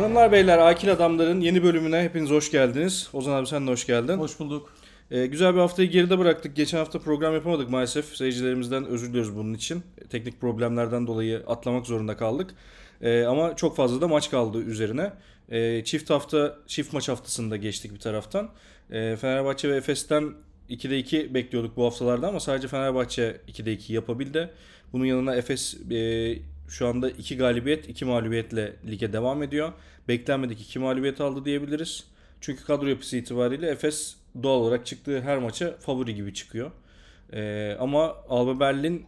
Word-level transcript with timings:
Hanımlar 0.00 0.32
beyler 0.32 0.58
Akil 0.58 0.92
Adamların 0.92 1.40
yeni 1.40 1.62
bölümüne 1.62 2.02
hepiniz 2.02 2.30
hoş 2.30 2.50
geldiniz. 2.50 3.08
Ozan 3.12 3.32
abi 3.32 3.46
sen 3.46 3.66
de 3.66 3.70
hoş 3.70 3.86
geldin. 3.86 4.18
Hoş 4.18 4.38
bulduk. 4.38 4.72
Ee, 5.10 5.26
güzel 5.26 5.54
bir 5.54 5.58
haftayı 5.58 5.90
geride 5.90 6.18
bıraktık. 6.18 6.56
Geçen 6.56 6.78
hafta 6.78 6.98
program 6.98 7.34
yapamadık 7.34 7.70
maalesef. 7.70 8.16
Seyircilerimizden 8.16 8.84
özür 8.84 9.08
diliyoruz 9.08 9.36
bunun 9.36 9.54
için. 9.54 9.82
Teknik 10.10 10.40
problemlerden 10.40 11.06
dolayı 11.06 11.42
atlamak 11.46 11.86
zorunda 11.86 12.16
kaldık. 12.16 12.50
Ee, 13.02 13.24
ama 13.24 13.56
çok 13.56 13.76
fazla 13.76 14.00
da 14.00 14.08
maç 14.08 14.30
kaldı 14.30 14.58
üzerine. 14.58 15.12
Ee, 15.48 15.84
çift 15.84 16.10
hafta, 16.10 16.56
çift 16.66 16.92
maç 16.92 17.08
haftasında 17.08 17.56
geçtik 17.56 17.94
bir 17.94 18.00
taraftan. 18.00 18.50
Ee, 18.90 19.16
Fenerbahçe 19.16 19.68
ve 19.68 19.76
Efes'ten 19.76 20.32
2'de 20.70 20.98
2 20.98 21.34
bekliyorduk 21.34 21.76
bu 21.76 21.84
haftalarda 21.84 22.28
ama 22.28 22.40
sadece 22.40 22.68
Fenerbahçe 22.68 23.40
2'de 23.48 23.72
2 23.72 23.92
yapabildi. 23.92 24.50
Bunun 24.92 25.04
yanına 25.04 25.34
Efes 25.34 25.76
e, 25.90 26.32
şu 26.70 26.86
anda 26.86 27.10
2 27.10 27.36
galibiyet, 27.36 27.88
2 27.88 28.04
mağlubiyetle 28.04 28.76
lige 28.86 29.12
devam 29.12 29.42
ediyor. 29.42 29.72
Beklenmedik 30.08 30.60
2 30.60 30.78
mağlubiyet 30.78 31.20
aldı 31.20 31.44
diyebiliriz. 31.44 32.04
Çünkü 32.40 32.64
kadro 32.64 32.86
yapısı 32.86 33.16
itibariyle 33.16 33.68
Efes 33.68 34.16
doğal 34.42 34.60
olarak 34.60 34.86
çıktığı 34.86 35.20
her 35.20 35.38
maça 35.38 35.76
favori 35.76 36.14
gibi 36.14 36.34
çıkıyor. 36.34 36.70
Ee, 37.32 37.76
ama 37.80 38.16
Alba 38.28 38.60
Berlin 38.60 39.06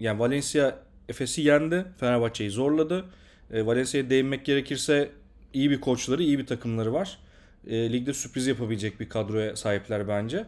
yani 0.00 0.18
Valencia 0.18 0.78
Efes'i 1.08 1.42
yendi. 1.42 1.84
Fenerbahçe'yi 2.00 2.50
zorladı. 2.50 3.04
Ee, 3.52 3.66
Valencia'ya 3.66 4.10
değinmek 4.10 4.44
gerekirse 4.44 5.10
iyi 5.52 5.70
bir 5.70 5.80
koçları, 5.80 6.22
iyi 6.22 6.38
bir 6.38 6.46
takımları 6.46 6.92
var. 6.92 7.18
Ee, 7.66 7.92
ligde 7.92 8.14
sürpriz 8.14 8.46
yapabilecek 8.46 9.00
bir 9.00 9.08
kadroya 9.08 9.56
sahipler 9.56 10.08
bence. 10.08 10.46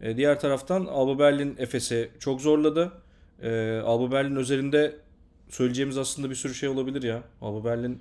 Ee, 0.00 0.16
diğer 0.16 0.40
taraftan 0.40 0.84
Alba 0.84 1.18
Berlin 1.18 1.54
Efes'i 1.58 2.10
çok 2.18 2.40
zorladı. 2.40 2.92
Ee, 3.42 3.80
Alba 3.84 4.12
Berlin 4.12 4.36
üzerinde 4.36 4.96
söyleyeceğimiz 5.56 5.98
aslında 5.98 6.30
bir 6.30 6.34
sürü 6.34 6.54
şey 6.54 6.68
olabilir 6.68 7.02
ya. 7.02 7.22
Alba 7.42 7.64
Berlin 7.64 7.98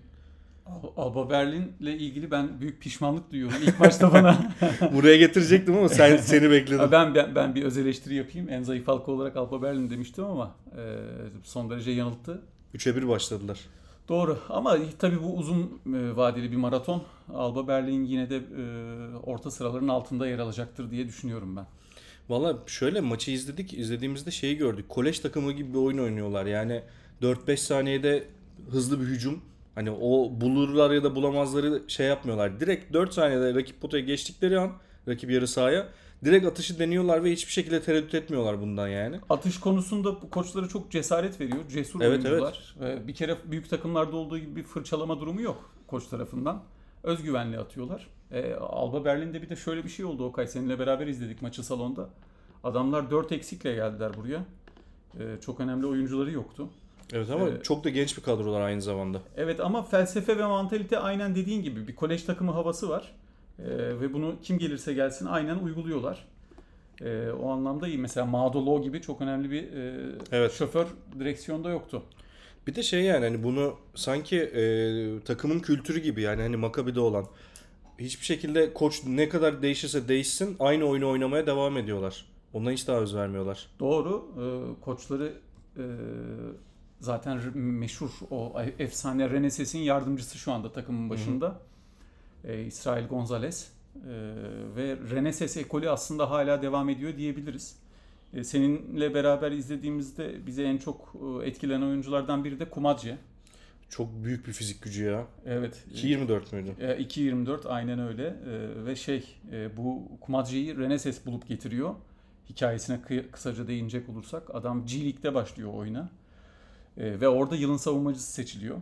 Al- 0.66 0.92
Alba 1.06 1.30
Berlin'le 1.30 1.88
ilgili 2.00 2.32
ben 2.32 2.62
büyük 2.62 2.82
pişmanlık 2.82 3.32
duyuyorum. 3.32 3.58
İlk 3.64 3.80
başta 3.80 4.14
bana 4.14 4.38
buraya 4.94 5.18
getirecektim 5.18 5.78
ama 5.78 5.90
sen 5.90 6.18
seni 6.32 6.52
bekledim. 6.52 6.92
ben, 6.92 7.16
ben 7.16 7.36
ben 7.36 7.56
bir 7.56 7.64
öz 7.64 7.78
eleştiri 7.78 8.16
yapayım. 8.16 8.50
En 8.50 8.64
zayıf 8.64 8.88
halka 8.88 9.12
olarak 9.12 9.38
Alba 9.38 9.62
Berlin 9.62 9.90
demiştim 9.90 10.24
ama 10.24 10.56
e, 10.78 10.82
son 11.44 11.70
derece 11.70 11.92
yanılttı. 11.92 12.42
3'e 12.76 12.96
1 12.96 13.08
başladılar. 13.08 13.60
Doğru 14.10 14.40
ama 14.50 14.78
tabii 15.00 15.24
bu 15.24 15.38
uzun 15.38 15.60
e, 15.96 16.16
vadeli 16.16 16.52
bir 16.52 16.56
maraton. 16.58 17.04
Alba 17.34 17.68
Berlin 17.68 18.04
yine 18.06 18.30
de 18.30 18.36
e, 18.36 19.16
orta 19.24 19.52
sıraların 19.52 19.88
altında 19.88 20.28
yer 20.28 20.40
alacaktır 20.40 20.92
diye 20.92 21.08
düşünüyorum 21.08 21.56
ben. 21.56 21.66
Valla 22.30 22.58
şöyle 22.68 23.02
maçı 23.02 23.32
izledik. 23.32 23.74
İzlediğimizde 23.74 24.32
şeyi 24.32 24.58
gördük. 24.58 24.90
Kolej 24.90 25.20
takımı 25.20 25.52
gibi 25.52 25.74
bir 25.74 25.78
oyun 25.78 25.98
oynuyorlar. 25.98 26.46
Yani 26.46 26.82
4-5 27.22 27.58
saniyede 27.58 28.27
hızlı 28.72 29.02
bir 29.02 29.05
hücum. 29.05 29.41
Hani 29.75 29.91
o 29.91 30.41
bulurlar 30.41 30.91
ya 30.91 31.03
da 31.03 31.16
bulamazları 31.16 31.81
şey 31.88 32.08
yapmıyorlar. 32.08 32.59
Direkt 32.59 32.94
4 32.94 33.14
saniyede 33.14 33.55
rakip 33.55 33.81
potaya 33.81 34.03
geçtikleri 34.03 34.59
an 34.59 34.72
rakip 35.08 35.31
yarı 35.31 35.47
sahaya 35.47 35.88
direkt 36.25 36.45
atışı 36.45 36.80
deniyorlar 36.80 37.23
ve 37.23 37.31
hiçbir 37.31 37.52
şekilde 37.52 37.81
tereddüt 37.81 38.14
etmiyorlar 38.14 38.61
bundan 38.61 38.88
yani. 38.88 39.19
Atış 39.30 39.59
konusunda 39.59 40.19
koçlara 40.31 40.67
çok 40.67 40.92
cesaret 40.92 41.39
veriyor. 41.39 41.59
Cesur 41.69 42.02
Evet, 42.02 42.25
oyuncular. 42.25 42.75
Ve 42.80 43.08
Bir 43.08 43.14
kere 43.14 43.38
büyük 43.45 43.69
takımlarda 43.69 44.16
olduğu 44.16 44.38
gibi 44.38 44.55
bir 44.55 44.64
fırçalama 44.64 45.19
durumu 45.19 45.42
yok 45.42 45.72
koç 45.88 46.08
tarafından. 46.08 46.64
Özgüvenli 47.04 47.60
atıyorlar. 47.60 48.08
E, 48.31 48.54
Alba 48.54 49.05
Berlin'de 49.05 49.42
bir 49.42 49.49
de 49.49 49.55
şöyle 49.55 49.83
bir 49.83 49.89
şey 49.89 50.05
oldu 50.05 50.26
Okay. 50.26 50.48
Seninle 50.48 50.80
beraber 50.80 51.08
izledik 51.08 51.42
maçı 51.42 51.64
salonda. 51.64 52.10
Adamlar 52.64 53.11
4 53.11 53.31
eksikle 53.31 53.73
geldiler 53.73 54.11
buraya. 54.17 54.45
E, 55.20 55.42
çok 55.42 55.60
önemli 55.60 55.86
oyuncuları 55.86 56.31
yoktu. 56.31 56.70
Evet 57.14 57.30
ama 57.30 57.48
Evet. 57.48 57.64
çok 57.66 57.83
da 57.83 57.89
genç 57.89 58.17
bir 58.17 58.23
kadrolar 58.23 58.61
aynı 58.61 58.82
zamanda. 58.82 59.22
Evet 59.38 59.60
ama 59.60 59.83
felsefe 59.83 60.38
ve 60.38 60.45
mantalite 60.45 60.99
aynen 60.99 61.36
dediğin 61.36 61.61
gibi 61.64 61.88
bir 61.88 61.95
kolej 61.95 62.23
takımı 62.23 62.52
havası 62.52 62.89
var. 62.89 63.11
E, 63.60 63.66
ve 64.02 64.14
bunu 64.14 64.36
kim 64.44 64.58
gelirse 64.60 64.94
gelsin 64.94 65.26
aynen 65.26 65.55
uyguluyorlar. 65.60 66.27
E, 67.02 67.30
o 67.30 67.49
anlamda 67.49 67.88
iyi. 67.88 67.98
Mesela 67.98 68.26
Madolo 68.26 68.82
gibi 68.82 69.02
çok 69.02 69.22
önemli 69.22 69.52
bir 69.52 69.64
e, 69.64 69.95
Evet. 70.32 70.52
şoför 70.52 70.86
direksiyonda 71.20 71.70
yoktu. 71.70 72.04
Bir 72.67 72.76
de 72.76 72.83
şey 72.83 73.02
yani 73.04 73.26
hani 73.26 73.43
bunu 73.43 73.76
sanki 73.95 74.38
e, 74.38 74.64
takımın 75.26 75.60
kültürü 75.60 75.99
gibi 75.99 76.22
yani 76.22 76.42
hani 76.42 76.58
Makabi'de 76.58 76.99
olan 76.99 77.26
hiçbir 77.99 78.26
şekilde 78.26 78.73
koç 78.73 79.02
ne 79.08 79.30
kadar 79.30 79.61
değişirse 79.61 80.08
değişsin 80.08 80.55
aynı 80.60 80.86
oyunu 80.86 81.10
oynamaya 81.10 81.48
devam 81.48 81.78
ediyorlar. 81.78 82.26
Ondan 82.54 82.72
hiç 82.72 82.83
taviz 82.83 83.16
vermiyorlar. 83.16 83.67
Doğru. 83.80 84.26
Ee, 84.38 84.82
koçları 84.82 85.33
e, 85.78 85.83
zaten 87.02 87.58
meşhur 87.58 88.10
o 88.30 88.62
efsane 88.80 89.30
Reneses'in 89.30 89.80
yardımcısı 89.80 90.38
şu 90.38 90.52
anda 90.52 90.72
takımın 90.72 91.10
başında. 91.10 91.60
Ee, 92.44 92.62
İsrail 92.64 93.08
Gonzalez. 93.08 93.72
Ee, 93.95 94.00
ve 94.76 94.98
Reneses 95.11 95.58
ekolü 95.58 95.90
aslında 95.90 96.30
hala 96.30 96.61
devam 96.61 96.90
ediyor 96.90 97.17
diyebiliriz. 97.17 97.76
Ee, 98.34 98.44
seninle 98.44 99.14
beraber 99.14 99.52
izlediğimizde 99.52 100.48
bize 100.48 100.64
en 100.64 100.78
çok 100.78 101.14
e, 101.44 101.48
etkilenen 101.48 101.82
oyunculardan 101.82 102.44
biri 102.44 102.60
de 102.60 102.70
Kumadje. 102.70 103.17
Çok 103.90 104.23
büyük 104.23 104.48
bir 104.48 104.52
fizik 104.54 104.82
gücü 104.82 105.04
ya. 105.06 105.26
Evet. 105.45 105.84
2.24 105.95 106.56
müydü? 106.56 106.76
E, 106.80 106.86
2.24 107.04 107.67
aynen 107.67 108.00
öyle 108.00 108.28
E, 108.28 108.86
ve 108.86 108.95
şey 108.95 109.26
e, 109.52 109.78
bu 109.78 110.04
Kumadji'yi 110.22 110.78
Reneses 110.78 111.26
bulup 111.26 111.48
getiriyor. 111.48 111.95
Hikayesine 112.50 112.95
kı- 112.95 113.32
kısaca 113.32 113.67
değinecek 113.67 114.10
olursak 114.10 114.56
adam 114.56 114.86
G 114.86 115.04
League'de 115.04 115.34
başlıyor 115.34 115.73
oyuna 115.73 116.10
E, 116.98 117.22
ve 117.22 117.28
orada 117.30 117.56
yılın 117.56 117.78
savunmacısı 117.78 118.32
seçiliyor. 118.32 118.78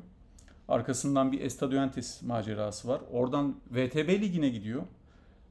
Arkasından 0.68 1.32
bir 1.32 1.42
Estadiantes 1.42 2.22
macerası 2.22 2.88
var. 2.88 3.02
Oradan 3.12 3.56
VTB 3.72 4.10
ligine 4.10 4.50
gidiyor. 4.50 4.84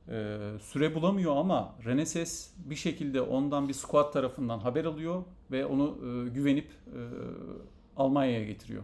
E, 0.09 0.39
süre 0.63 0.95
bulamıyor 0.95 1.37
ama 1.37 1.75
Reneses 1.85 2.51
bir 2.57 2.77
şekilde 2.77 3.21
ondan 3.21 3.69
bir 3.69 3.75
squad 3.75 4.13
tarafından 4.13 4.59
haber 4.59 4.85
alıyor 4.85 5.23
ve 5.51 5.67
onu 5.67 5.99
e, 5.99 6.29
güvenip 6.29 6.67
e, 6.67 7.01
Almanya'ya 7.97 8.45
getiriyor. 8.45 8.83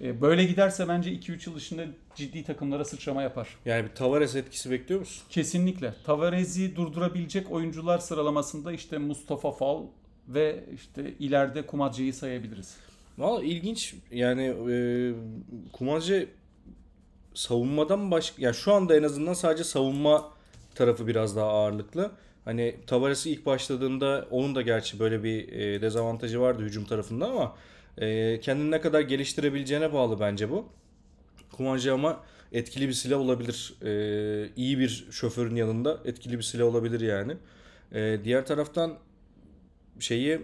E, 0.00 0.20
Böyle 0.20 0.44
giderse 0.44 0.88
bence 0.88 1.12
2-3 1.12 1.50
yıl 1.50 1.56
içinde 1.56 1.88
ciddi 2.14 2.44
takımlara 2.44 2.84
sıçrama 2.84 3.22
yapar. 3.22 3.48
Yani 3.64 3.84
bir 3.84 3.94
Tavares 3.94 4.36
etkisi 4.36 4.70
bekliyor 4.70 5.00
musun? 5.00 5.24
Kesinlikle. 5.30 5.94
Tavares'i 6.04 6.76
durdurabilecek 6.76 7.50
oyuncular 7.50 7.98
sıralamasında 7.98 8.72
işte 8.72 8.98
Mustafa 8.98 9.50
Fal 9.52 9.82
ve 10.28 10.64
işte 10.74 11.14
ileride 11.18 11.66
Kumadje'yi 11.66 12.12
sayabiliriz. 12.12 12.76
Valla 13.18 13.44
ilginç 13.44 13.94
yani 14.10 14.42
e, 14.70 14.76
Kumancı 15.72 16.28
savunmadan 17.34 18.10
başka 18.10 18.42
ya 18.42 18.52
şu 18.52 18.72
anda 18.72 18.96
en 18.96 19.02
azından 19.02 19.34
sadece 19.34 19.64
savunma 19.64 20.32
tarafı 20.74 21.06
biraz 21.06 21.36
daha 21.36 21.46
ağırlıklı. 21.46 22.10
Hani 22.44 22.76
Tavares 22.86 23.26
ilk 23.26 23.46
başladığında 23.46 24.26
onun 24.30 24.54
da 24.54 24.62
gerçi 24.62 24.98
böyle 24.98 25.24
bir 25.24 25.52
e, 25.52 25.82
dezavantajı 25.82 26.40
vardı 26.40 26.62
hücum 26.62 26.84
tarafında 26.84 27.26
ama 27.28 27.56
e, 27.98 28.40
kendini 28.40 28.70
ne 28.70 28.80
kadar 28.80 29.00
geliştirebileceğine 29.00 29.92
bağlı 29.92 30.20
bence 30.20 30.50
bu. 30.50 30.68
Kumancı 31.52 31.94
ama 31.94 32.20
etkili 32.52 32.88
bir 32.88 32.92
silah 32.92 33.20
olabilir. 33.20 33.74
E, 33.82 34.50
iyi 34.56 34.78
bir 34.78 35.06
şoförün 35.10 35.56
yanında 35.56 36.00
etkili 36.04 36.38
bir 36.38 36.42
silah 36.42 36.66
olabilir 36.66 37.00
yani. 37.00 37.36
E, 37.92 38.20
diğer 38.24 38.46
taraftan 38.46 38.94
şeyi 40.00 40.40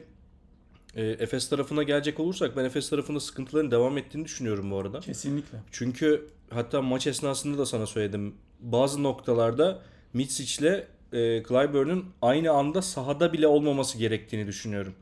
e, 0.96 1.04
Efes 1.06 1.48
tarafına 1.48 1.82
gelecek 1.82 2.20
olursak 2.20 2.56
ben 2.56 2.64
Efes 2.64 2.90
tarafında 2.90 3.20
sıkıntıların 3.20 3.70
devam 3.70 3.98
ettiğini 3.98 4.24
düşünüyorum 4.24 4.70
bu 4.70 4.78
arada. 4.78 5.00
Kesinlikle. 5.00 5.58
Çünkü 5.72 6.26
hatta 6.50 6.82
maç 6.82 7.06
esnasında 7.06 7.58
da 7.58 7.66
sana 7.66 7.86
söyledim. 7.86 8.34
Bazı 8.60 9.02
noktalarda 9.02 9.82
Mitsic 10.12 10.62
ile 10.62 10.86
e, 11.12 11.42
Clyburn'un 11.48 12.04
aynı 12.22 12.50
anda 12.50 12.82
sahada 12.82 13.32
bile 13.32 13.46
olmaması 13.46 13.98
gerektiğini 13.98 14.46
düşünüyorum. 14.46 14.94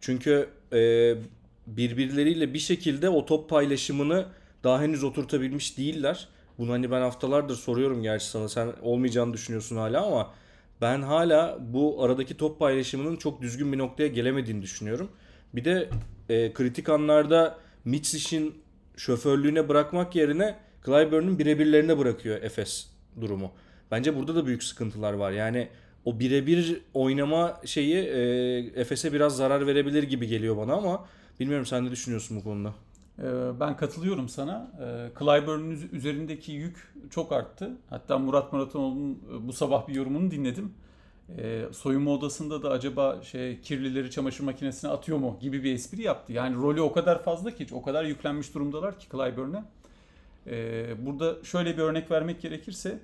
Çünkü 0.00 0.48
e, 0.72 1.14
birbirleriyle 1.66 2.54
bir 2.54 2.58
şekilde 2.58 3.08
o 3.08 3.26
top 3.26 3.50
paylaşımını 3.50 4.26
daha 4.64 4.82
henüz 4.82 5.04
oturtabilmiş 5.04 5.78
değiller. 5.78 6.28
Bunu 6.58 6.72
hani 6.72 6.90
ben 6.90 7.00
haftalardır 7.00 7.56
soruyorum 7.56 8.02
gerçi 8.02 8.26
sana. 8.26 8.48
Sen 8.48 8.72
olmayacağını 8.82 9.32
düşünüyorsun 9.32 9.76
hala 9.76 10.06
ama 10.06 10.34
ben 10.80 11.02
hala 11.02 11.58
bu 11.60 12.02
aradaki 12.04 12.36
top 12.36 12.58
paylaşımının 12.58 13.16
çok 13.16 13.42
düzgün 13.42 13.72
bir 13.72 13.78
noktaya 13.78 14.08
gelemediğini 14.08 14.62
düşünüyorum. 14.62 15.08
Bir 15.54 15.64
de 15.64 15.88
e, 16.28 16.52
kritik 16.52 16.88
anlarda 16.88 17.58
Mitsic'in 17.84 18.54
şoförlüğüne 18.96 19.68
bırakmak 19.68 20.16
yerine 20.16 20.56
Clyburn'un 20.86 21.38
birebirlerine 21.38 21.98
bırakıyor 21.98 22.42
Efes 22.42 22.90
durumu. 23.20 23.52
Bence 23.90 24.16
burada 24.16 24.34
da 24.34 24.46
büyük 24.46 24.62
sıkıntılar 24.64 25.12
var. 25.12 25.32
Yani 25.32 25.68
o 26.04 26.20
birebir 26.20 26.80
oynama 26.94 27.60
şeyi 27.64 27.96
e, 27.96 28.20
Efes'e 28.80 29.12
biraz 29.12 29.36
zarar 29.36 29.66
verebilir 29.66 30.02
gibi 30.02 30.26
geliyor 30.26 30.56
bana 30.56 30.72
ama 30.74 31.06
bilmiyorum 31.40 31.66
sen 31.66 31.84
ne 31.84 31.90
düşünüyorsun 31.90 32.36
bu 32.36 32.44
konuda? 32.44 32.74
Ee, 33.18 33.22
Ben 33.60 33.76
katılıyorum 33.76 34.28
sana. 34.28 34.70
Ee, 34.80 35.18
Clyburn'un 35.18 35.70
üz- 35.70 35.92
üzerindeki 35.92 36.52
yük 36.52 36.92
çok 37.10 37.32
arttı. 37.32 37.70
Hatta 37.90 38.18
Murat 38.18 38.52
Muratanoğlu'nun 38.52 39.12
e, 39.14 39.48
bu 39.48 39.52
sabah 39.52 39.88
bir 39.88 39.94
yorumunu 39.94 40.30
dinledim. 40.30 40.72
Ee, 41.38 41.64
soyunma 41.72 42.10
odasında 42.10 42.62
da 42.62 42.70
acaba 42.70 43.22
şey 43.22 43.60
kirlileri 43.60 44.10
çamaşır 44.10 44.44
makinesine 44.44 44.90
atıyor 44.90 45.18
mu 45.18 45.38
gibi 45.40 45.64
bir 45.64 45.74
espri 45.74 46.02
yaptı. 46.02 46.32
Yani 46.32 46.56
rolü 46.56 46.80
o 46.80 46.92
kadar 46.92 47.22
fazla 47.22 47.50
ki 47.50 47.66
o 47.72 47.82
kadar 47.82 48.04
yüklenmiş 48.04 48.54
durumdalar 48.54 48.98
ki 48.98 49.06
Clyburn'e. 49.12 49.64
E, 50.46 51.06
burada 51.06 51.44
şöyle 51.44 51.76
bir 51.76 51.82
örnek 51.82 52.10
vermek 52.10 52.42
gerekirse 52.42 52.98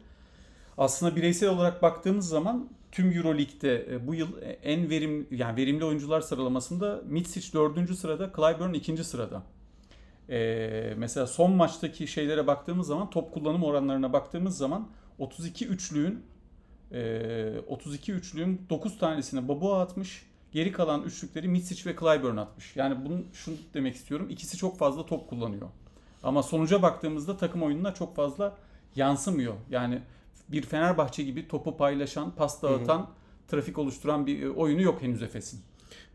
aslında 0.78 1.16
bireysel 1.16 1.48
olarak 1.48 1.82
baktığımız 1.82 2.28
zaman 2.28 2.68
tüm 2.92 3.12
EuroLeague'de 3.12 3.86
e, 3.90 4.06
bu 4.06 4.14
yıl 4.14 4.28
en 4.62 4.90
verim 4.90 5.26
yani 5.30 5.56
verimli 5.56 5.84
oyuncular 5.84 6.20
sıralamasında 6.20 7.02
Mitsic 7.06 7.52
4. 7.52 7.94
sırada, 7.96 8.32
Clyburn 8.36 8.72
2. 8.72 9.04
sırada. 9.04 9.42
Ee, 10.30 10.94
mesela 10.96 11.26
son 11.26 11.52
maçtaki 11.52 12.06
şeylere 12.06 12.46
baktığımız 12.46 12.86
zaman 12.86 13.10
top 13.10 13.34
kullanım 13.34 13.64
oranlarına 13.64 14.12
baktığımız 14.12 14.56
zaman 14.56 14.88
32 15.18 15.66
üçlüğün 15.66 16.22
e, 16.92 17.60
32 17.66 18.12
üçlüğün 18.12 18.66
9 18.70 18.98
tanesine 18.98 19.48
Babua 19.48 19.82
atmış. 19.82 20.26
Geri 20.52 20.72
kalan 20.72 21.02
üçlükleri 21.02 21.48
Mitsic 21.48 21.90
ve 21.90 21.96
Clyburn 21.96 22.36
atmış. 22.36 22.76
Yani 22.76 23.04
bunun 23.04 23.26
şunu 23.32 23.56
demek 23.74 23.94
istiyorum. 23.94 24.26
İkisi 24.30 24.56
çok 24.56 24.78
fazla 24.78 25.06
top 25.06 25.28
kullanıyor. 25.28 25.68
Ama 26.22 26.42
sonuca 26.42 26.82
baktığımızda 26.82 27.36
takım 27.36 27.62
oyununa 27.62 27.94
çok 27.94 28.16
fazla 28.16 28.56
yansımıyor. 28.96 29.54
Yani 29.70 30.02
bir 30.48 30.62
Fenerbahçe 30.62 31.22
gibi 31.22 31.48
topu 31.48 31.76
paylaşan, 31.76 32.34
pas 32.34 32.62
dağıtan, 32.62 32.98
hı 32.98 33.02
hı. 33.02 33.06
trafik 33.48 33.78
oluşturan 33.78 34.26
bir 34.26 34.46
oyunu 34.46 34.82
yok 34.82 35.02
henüz 35.02 35.22
Efes'in. 35.22 35.60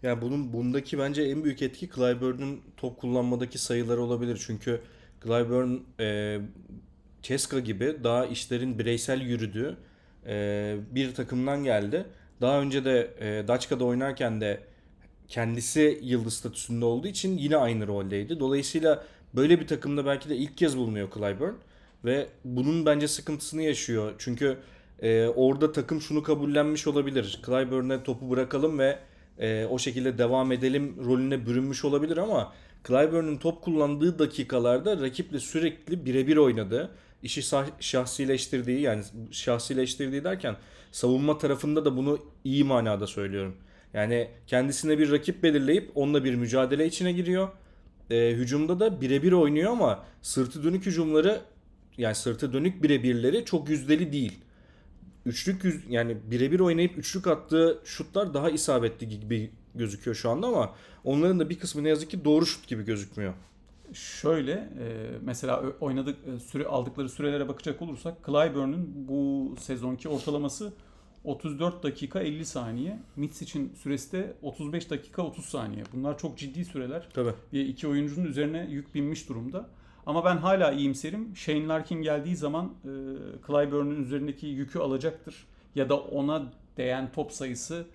Yani 0.04 0.22
bunun 0.22 0.54
bundaki 0.54 1.00
bence 1.00 1.24
en 1.24 1.44
büyük 1.44 1.62
etki 1.62 1.90
Clyburn'un 1.90 2.62
top 2.78 2.98
kullanmadaki 2.98 3.58
sayıları 3.58 4.02
olabilir. 4.02 4.44
Çünkü 4.48 4.82
Clyburn 5.24 5.78
e, 6.00 6.40
Ceska 7.22 7.60
gibi 7.60 7.98
daha 8.04 8.26
işlerin 8.26 8.80
bireysel 8.80 9.22
yürüdüğü 9.22 9.78
e, 10.28 10.76
bir 10.92 11.14
takımdan 11.14 11.64
geldi. 11.64 12.06
Daha 12.42 12.62
önce 12.62 12.86
de 12.86 13.14
e, 13.20 13.48
Daçka'da 13.48 13.86
oynarken 13.86 14.42
de 14.42 14.60
kendisi 15.28 16.00
yıldız 16.04 16.34
statüsünde 16.34 16.86
olduğu 16.86 17.08
için 17.08 17.38
yine 17.38 17.58
aynı 17.58 17.88
roldeydi. 17.88 18.40
Dolayısıyla 18.40 19.04
böyle 19.34 19.60
bir 19.60 19.68
takımda 19.68 20.06
belki 20.06 20.30
de 20.30 20.36
ilk 20.36 20.58
kez 20.58 20.78
bulunuyor 20.78 21.10
Clyburn. 21.14 21.54
Ve 22.06 22.28
bunun 22.46 22.86
bence 22.86 23.08
sıkıntısını 23.08 23.62
yaşıyor. 23.62 24.14
Çünkü 24.18 24.58
e, 25.02 25.28
orada 25.28 25.72
takım 25.72 26.02
şunu 26.02 26.24
kabullenmiş 26.24 26.88
olabilir. 26.88 27.42
Clyburn'e 27.46 28.04
topu 28.04 28.30
bırakalım 28.30 28.80
ve 28.80 29.00
e, 29.40 29.66
o 29.66 29.80
şekilde 29.80 30.18
devam 30.18 30.52
edelim 30.52 30.96
rolüne 31.06 31.46
bürünmüş 31.46 31.86
olabilir 31.86 32.18
ama 32.18 32.54
Clyburn'un 32.88 33.38
top 33.38 33.62
kullandığı 33.62 34.20
dakikalarda 34.20 35.02
rakiple 35.02 35.40
sürekli 35.40 36.06
birebir 36.06 36.38
oynadı. 36.38 36.92
İşi 37.26 37.42
şahsileştirdiği 37.80 38.82
yani 38.82 39.04
şahsileştirdiği 39.32 40.24
derken 40.24 40.56
savunma 40.92 41.38
tarafında 41.38 41.86
da 41.86 41.98
bunu 41.98 42.20
iyi 42.44 42.64
manada 42.64 43.08
söylüyorum. 43.08 43.56
Yani 43.94 44.30
kendisine 44.48 45.00
bir 45.00 45.12
rakip 45.12 45.44
belirleyip 45.44 45.92
onunla 45.96 46.24
bir 46.24 46.36
mücadele 46.36 46.86
içine 46.86 47.12
giriyor. 47.12 47.50
E, 48.10 48.32
hücumda 48.32 48.80
da 48.80 49.02
birebir 49.02 49.32
oynuyor 49.32 49.72
ama 49.72 50.06
sırtı 50.22 50.64
dönük 50.64 50.86
hücumları 50.86 51.42
yani 51.98 52.16
sırtı 52.16 52.54
dönük 52.54 52.84
birebirleri 52.84 53.46
çok 53.46 53.70
yüzdeli 53.70 54.12
değil. 54.12 54.40
Üçlük 55.26 55.64
yüz, 55.64 55.84
yani 55.90 56.18
birebir 56.32 56.60
oynayıp 56.60 56.98
üçlük 56.98 57.28
attığı 57.28 57.82
şutlar 57.86 58.34
daha 58.34 58.50
isabetli 58.50 59.10
gibi 59.10 59.52
gözüküyor 59.76 60.16
şu 60.16 60.30
anda 60.30 60.48
ama 60.48 60.76
onların 61.04 61.40
da 61.40 61.50
bir 61.50 61.60
kısmı 61.60 61.84
ne 61.84 61.90
yazık 61.90 62.10
ki 62.10 62.26
doğru 62.26 62.46
şut 62.46 62.68
gibi 62.68 62.86
gözükmüyor. 62.86 63.34
Şöyle 63.94 64.52
e, 64.52 65.12
mesela 65.22 65.64
oynadık 65.80 66.18
e, 66.28 66.40
süre 66.40 66.66
aldıkları 66.66 67.10
sürelere 67.10 67.48
bakacak 67.48 67.82
olursak 67.82 68.18
Clyburn'un 68.26 69.08
bu 69.08 69.54
sezonki 69.60 70.10
ortalaması 70.10 70.74
34 71.24 71.84
dakika 71.84 72.20
50 72.20 72.46
saniye. 72.46 73.00
Mitsic'in 73.16 73.74
süresi 73.76 74.12
de 74.12 74.34
35 74.42 74.90
dakika 74.90 75.22
30 75.22 75.46
saniye. 75.46 75.84
Bunlar 75.94 76.18
çok 76.18 76.38
ciddi 76.38 76.66
süreler. 76.66 77.10
Tabii. 77.14 77.34
Ve 77.54 77.66
iki 77.66 77.88
oyuncunun 77.88 78.26
üzerine 78.26 78.68
yük 78.70 78.96
binmiş 78.96 79.30
durumda. 79.30 79.70
Ama 80.06 80.26
ben 80.26 80.38
hala 80.38 80.72
iyimserim. 80.72 81.36
Shane 81.36 81.68
Larkin 81.68 82.02
geldiği 82.02 82.36
zaman 82.36 82.66
e, 82.66 82.92
Clyburn'un 83.48 84.04
üzerindeki 84.04 84.48
yükü 84.48 84.80
alacaktır. 84.80 85.46
Ya 85.76 85.90
da 85.90 85.98
ona 85.98 86.52
değen 86.78 87.12
top 87.12 87.32
sayısı 87.32 87.86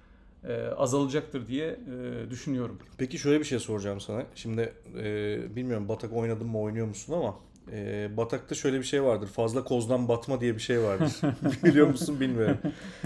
e, 0.48 0.66
azalacaktır 0.76 1.48
diye 1.48 1.66
e, 1.66 2.30
düşünüyorum. 2.30 2.78
Peki 2.98 3.18
şöyle 3.18 3.40
bir 3.40 3.44
şey 3.44 3.58
soracağım 3.58 4.00
sana. 4.00 4.22
Şimdi 4.34 4.72
e, 4.98 5.56
bilmiyorum 5.56 5.88
Batak 5.88 6.12
oynadın 6.12 6.46
mı 6.46 6.60
oynuyor 6.60 6.86
musun 6.86 7.12
ama 7.12 7.34
e, 7.72 8.08
Batak'ta 8.16 8.54
şöyle 8.54 8.78
bir 8.78 8.84
şey 8.84 9.02
vardır. 9.02 9.26
Fazla 9.26 9.64
kozdan 9.64 10.08
batma 10.08 10.40
diye 10.40 10.54
bir 10.54 10.60
şey 10.60 10.82
vardır. 10.82 11.12
Biliyor 11.64 11.86
musun 11.86 12.20
bilmiyorum. 12.20 12.58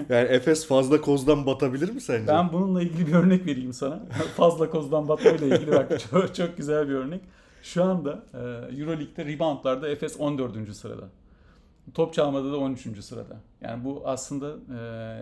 Yani 0.09 0.29
Efes 0.29 0.67
fazla 0.67 1.01
kozdan 1.01 1.47
batabilir 1.47 1.91
mi 1.91 2.01
sence? 2.01 2.27
Ben 2.27 2.53
bununla 2.53 2.83
ilgili 2.83 3.07
bir 3.07 3.15
örnek 3.15 3.47
vereyim 3.47 3.73
sana. 3.73 4.03
fazla 4.37 4.71
kozdan 4.71 5.09
batma 5.09 5.31
ile 5.31 5.47
ilgili 5.47 5.73
bak 5.73 6.01
çok, 6.11 6.35
çok 6.35 6.57
güzel 6.57 6.89
bir 6.89 6.95
örnek. 6.95 7.21
Şu 7.63 7.85
anda 7.85 8.25
e, 8.35 8.39
Euroleague'de 8.81 9.25
reboundlarda 9.25 9.89
Efes 9.89 10.17
14. 10.19 10.77
sırada. 10.77 11.09
Top 11.95 12.15
çalmada 12.15 12.53
da 12.53 12.57
13. 12.57 13.05
sırada. 13.05 13.37
Yani 13.61 13.85
bu 13.85 14.03
aslında 14.05 14.57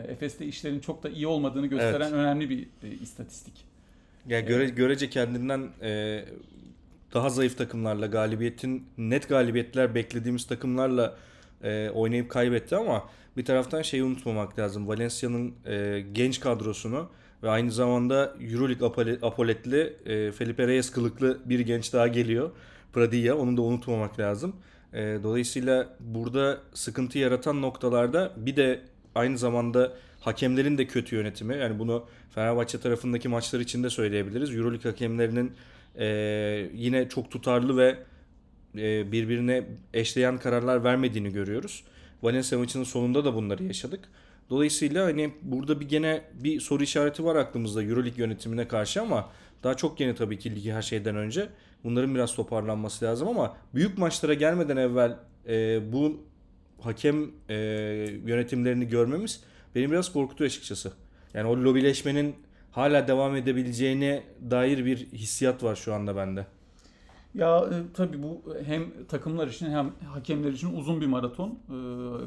e, 0.06 0.12
Efes'te 0.12 0.46
işlerin 0.46 0.80
çok 0.80 1.02
da 1.02 1.08
iyi 1.08 1.26
olmadığını 1.26 1.66
gösteren 1.66 2.00
evet. 2.00 2.12
önemli 2.12 2.50
bir 2.50 2.68
e, 2.82 2.88
istatistik. 2.90 3.64
Yani 4.28 4.46
göre, 4.46 4.68
görece 4.68 5.10
kendinden 5.10 5.68
e, 5.82 6.24
daha 7.14 7.30
zayıf 7.30 7.58
takımlarla 7.58 8.06
galibiyetin 8.06 8.86
net 8.98 9.28
galibiyetler 9.28 9.94
beklediğimiz 9.94 10.46
takımlarla 10.46 11.16
e, 11.62 11.90
oynayıp 11.90 12.30
kaybetti 12.30 12.76
ama 12.76 13.04
bir 13.36 13.44
taraftan 13.44 13.82
şeyi 13.82 14.04
unutmamak 14.04 14.58
lazım. 14.58 14.88
Valencia'nın 14.88 15.54
e, 15.66 16.04
genç 16.12 16.40
kadrosunu 16.40 17.08
ve 17.42 17.50
aynı 17.50 17.72
zamanda 17.72 18.34
Euroleague 18.40 19.18
apoletli 19.22 19.96
e, 20.06 20.32
Felipe 20.32 20.66
Reyes 20.66 20.90
kılıklı 20.90 21.40
bir 21.44 21.60
genç 21.60 21.92
daha 21.92 22.08
geliyor. 22.08 22.50
Pradilla 22.92 23.34
onu 23.34 23.56
da 23.56 23.62
unutmamak 23.62 24.18
lazım. 24.18 24.56
E, 24.92 25.18
dolayısıyla 25.22 25.96
burada 26.00 26.60
sıkıntı 26.74 27.18
yaratan 27.18 27.62
noktalarda 27.62 28.32
bir 28.36 28.56
de 28.56 28.80
aynı 29.14 29.38
zamanda 29.38 29.92
hakemlerin 30.20 30.78
de 30.78 30.86
kötü 30.86 31.16
yönetimi. 31.16 31.56
Yani 31.56 31.78
bunu 31.78 32.04
Fenerbahçe 32.30 32.80
tarafındaki 32.80 33.28
maçlar 33.28 33.60
için 33.60 33.84
de 33.84 33.90
söyleyebiliriz. 33.90 34.54
Euroleague 34.54 34.90
hakemlerinin 34.90 35.52
e, 35.98 36.06
yine 36.74 37.08
çok 37.08 37.30
tutarlı 37.30 37.76
ve 37.76 37.96
e, 38.78 39.12
birbirine 39.12 39.64
eşleyen 39.94 40.38
kararlar 40.38 40.84
vermediğini 40.84 41.32
görüyoruz. 41.32 41.84
Valencia 42.22 42.58
maçının 42.58 42.84
sonunda 42.84 43.24
da 43.24 43.34
bunları 43.34 43.64
yaşadık. 43.64 44.08
Dolayısıyla 44.50 45.06
hani 45.06 45.32
burada 45.42 45.80
bir 45.80 45.88
gene 45.88 46.22
bir 46.34 46.60
soru 46.60 46.82
işareti 46.82 47.24
var 47.24 47.36
aklımızda 47.36 47.82
Euroleague 47.82 48.24
yönetimine 48.24 48.68
karşı 48.68 49.02
ama 49.02 49.28
daha 49.62 49.76
çok 49.76 50.00
yeni 50.00 50.14
tabii 50.14 50.38
ki 50.38 50.54
ligi 50.54 50.72
her 50.72 50.82
şeyden 50.82 51.16
önce. 51.16 51.48
Bunların 51.84 52.14
biraz 52.14 52.34
toparlanması 52.34 53.04
lazım 53.04 53.28
ama 53.28 53.56
büyük 53.74 53.98
maçlara 53.98 54.34
gelmeden 54.34 54.76
evvel 54.76 55.16
e, 55.48 55.92
bu 55.92 56.20
hakem 56.80 57.30
e, 57.48 57.54
yönetimlerini 58.24 58.88
görmemiz 58.88 59.44
beni 59.74 59.90
biraz 59.90 60.12
korkutuyor 60.12 60.50
açıkçası. 60.50 60.92
Yani 61.34 61.48
o 61.48 61.56
lobileşmenin 61.56 62.34
hala 62.70 63.08
devam 63.08 63.36
edebileceğine 63.36 64.22
dair 64.50 64.84
bir 64.84 64.96
hissiyat 64.96 65.62
var 65.62 65.76
şu 65.76 65.94
anda 65.94 66.16
bende. 66.16 66.46
Ya 67.34 67.58
e, 67.58 67.74
tabii 67.94 68.22
bu 68.22 68.42
hem 68.64 69.06
takımlar 69.08 69.48
için 69.48 69.70
hem 69.70 69.90
hakemler 70.06 70.52
için 70.52 70.76
uzun 70.76 71.00
bir 71.00 71.06
maraton. 71.06 71.48
E, 71.48 71.74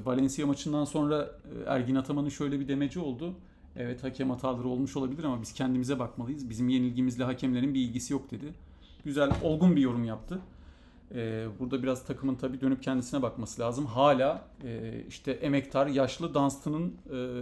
Valencia 0.05 0.47
maçından 0.47 0.85
sonra 0.85 1.21
e, 1.21 1.69
Ergin 1.69 1.95
Ataman'ın 1.95 2.29
şöyle 2.29 2.59
bir 2.59 2.67
demeci 2.67 2.99
oldu. 2.99 3.33
Evet 3.75 4.03
hakem 4.03 4.29
hataları 4.29 4.67
olmuş 4.67 4.97
olabilir 4.97 5.23
ama 5.23 5.41
biz 5.41 5.53
kendimize 5.53 5.99
bakmalıyız. 5.99 6.49
Bizim 6.49 6.69
yenilgimizle 6.69 7.23
hakemlerin 7.23 7.73
bir 7.73 7.79
ilgisi 7.79 8.13
yok 8.13 8.31
dedi. 8.31 8.53
Güzel, 9.05 9.31
olgun 9.43 9.75
bir 9.75 9.81
yorum 9.81 10.03
yaptı. 10.03 10.39
E, 11.15 11.45
burada 11.59 11.83
biraz 11.83 12.05
takımın 12.05 12.35
tabii 12.35 12.61
dönüp 12.61 12.83
kendisine 12.83 13.21
bakması 13.21 13.61
lazım. 13.61 13.85
Hala 13.85 14.47
e, 14.63 15.03
işte 15.07 15.31
emektar, 15.31 15.87
yaşlı 15.87 16.33
Dunstan'ın 16.33 16.95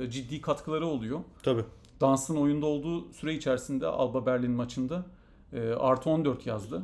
e, 0.04 0.10
ciddi 0.10 0.42
katkıları 0.42 0.88
oluyor. 0.88 1.20
Tabii. 1.44 1.66
Dunstan 2.02 2.38
oyunda 2.38 2.66
olduğu 2.66 3.14
süre 3.14 3.34
içerisinde 3.34 3.88
Alba 3.88 4.26
Berlin 4.26 4.52
maçında 4.52 5.06
e, 5.54 5.70
artı 5.70 6.10
14 6.10 6.46
yazdı. 6.46 6.84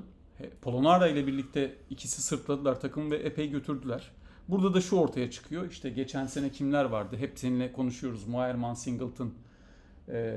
Polonara 0.61 1.07
ile 1.07 1.27
birlikte 1.27 1.75
ikisi 1.89 2.21
sırtladılar 2.21 2.79
takımı 2.79 3.11
ve 3.11 3.15
epey 3.15 3.49
götürdüler. 3.49 4.11
Burada 4.47 4.73
da 4.73 4.81
şu 4.81 4.95
ortaya 4.95 5.31
çıkıyor. 5.31 5.71
İşte 5.71 5.89
geçen 5.89 6.25
sene 6.25 6.49
kimler 6.51 6.85
vardı? 6.85 7.17
Hep 7.17 7.39
seninle 7.39 7.73
konuşuyoruz. 7.73 8.27
Moerman, 8.27 8.73
Singleton 8.73 9.33
e, 10.09 10.35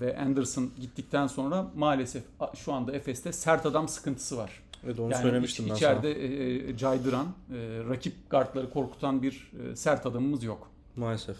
ve 0.00 0.18
Anderson 0.18 0.70
gittikten 0.80 1.26
sonra 1.26 1.70
maalesef 1.76 2.22
şu 2.54 2.72
anda 2.72 2.92
Efes'te 2.92 3.32
sert 3.32 3.66
adam 3.66 3.88
sıkıntısı 3.88 4.36
var. 4.36 4.62
Evet 4.84 5.00
onu 5.00 5.12
yani 5.12 5.22
söylemiştim 5.22 5.64
iç, 5.64 5.70
ben 5.70 5.76
içeride 5.76 6.14
sana. 6.14 6.70
E, 6.70 6.76
caydıran, 6.76 7.26
e, 7.26 7.58
rakip 7.88 8.30
guardları 8.30 8.70
korkutan 8.70 9.22
bir 9.22 9.52
e, 9.72 9.76
sert 9.76 10.06
adamımız 10.06 10.42
yok. 10.42 10.70
Maalesef. 10.96 11.36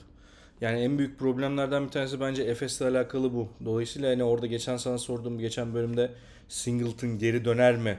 Yani 0.61 0.81
en 0.81 0.99
büyük 0.99 1.19
problemlerden 1.19 1.85
bir 1.85 1.91
tanesi 1.91 2.21
bence 2.21 2.43
Efes'le 2.43 2.81
alakalı 2.83 3.35
bu. 3.35 3.49
Dolayısıyla 3.65 4.11
hani 4.11 4.25
orada 4.25 4.47
geçen 4.47 4.77
sana 4.77 4.99
sorduğum 4.99 5.39
geçen 5.39 5.75
bölümde 5.75 6.13
Singleton 6.49 7.19
geri 7.19 7.45
döner 7.45 7.77
mi 7.77 7.99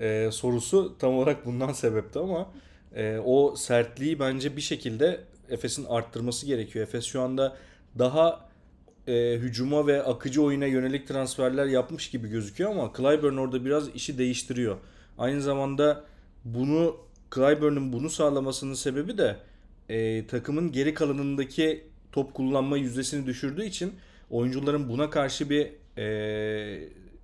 e, 0.00 0.28
sorusu 0.32 0.98
tam 0.98 1.14
olarak 1.14 1.46
bundan 1.46 1.72
sebepti 1.72 2.18
ama 2.18 2.50
e, 2.94 3.18
o 3.18 3.56
sertliği 3.56 4.20
bence 4.20 4.56
bir 4.56 4.60
şekilde 4.60 5.20
Efes'in 5.50 5.84
arttırması 5.84 6.46
gerekiyor. 6.46 6.86
Efes 6.86 7.04
şu 7.04 7.20
anda 7.20 7.56
daha 7.98 8.49
e, 9.06 9.36
hücuma 9.38 9.86
ve 9.86 10.02
akıcı 10.02 10.42
oyuna 10.42 10.66
yönelik 10.66 11.08
transferler 11.08 11.66
yapmış 11.66 12.10
gibi 12.10 12.28
gözüküyor 12.28 12.70
ama 12.70 12.92
Clyburn 12.96 13.36
orada 13.36 13.64
biraz 13.64 13.88
işi 13.88 14.18
değiştiriyor. 14.18 14.76
Aynı 15.18 15.42
zamanda 15.42 16.04
bunu 16.44 16.96
Clyburn'un 17.34 17.92
bunu 17.92 18.10
sağlamasının 18.10 18.74
sebebi 18.74 19.18
de 19.18 19.36
e, 19.88 20.26
takımın 20.26 20.72
geri 20.72 20.94
kalanındaki 20.94 21.84
top 22.12 22.34
kullanma 22.34 22.76
yüzdesini 22.76 23.26
düşürdüğü 23.26 23.64
için 23.64 23.92
oyuncuların 24.30 24.88
buna 24.88 25.10
karşı 25.10 25.50
bir 25.50 25.70
e, 25.96 26.04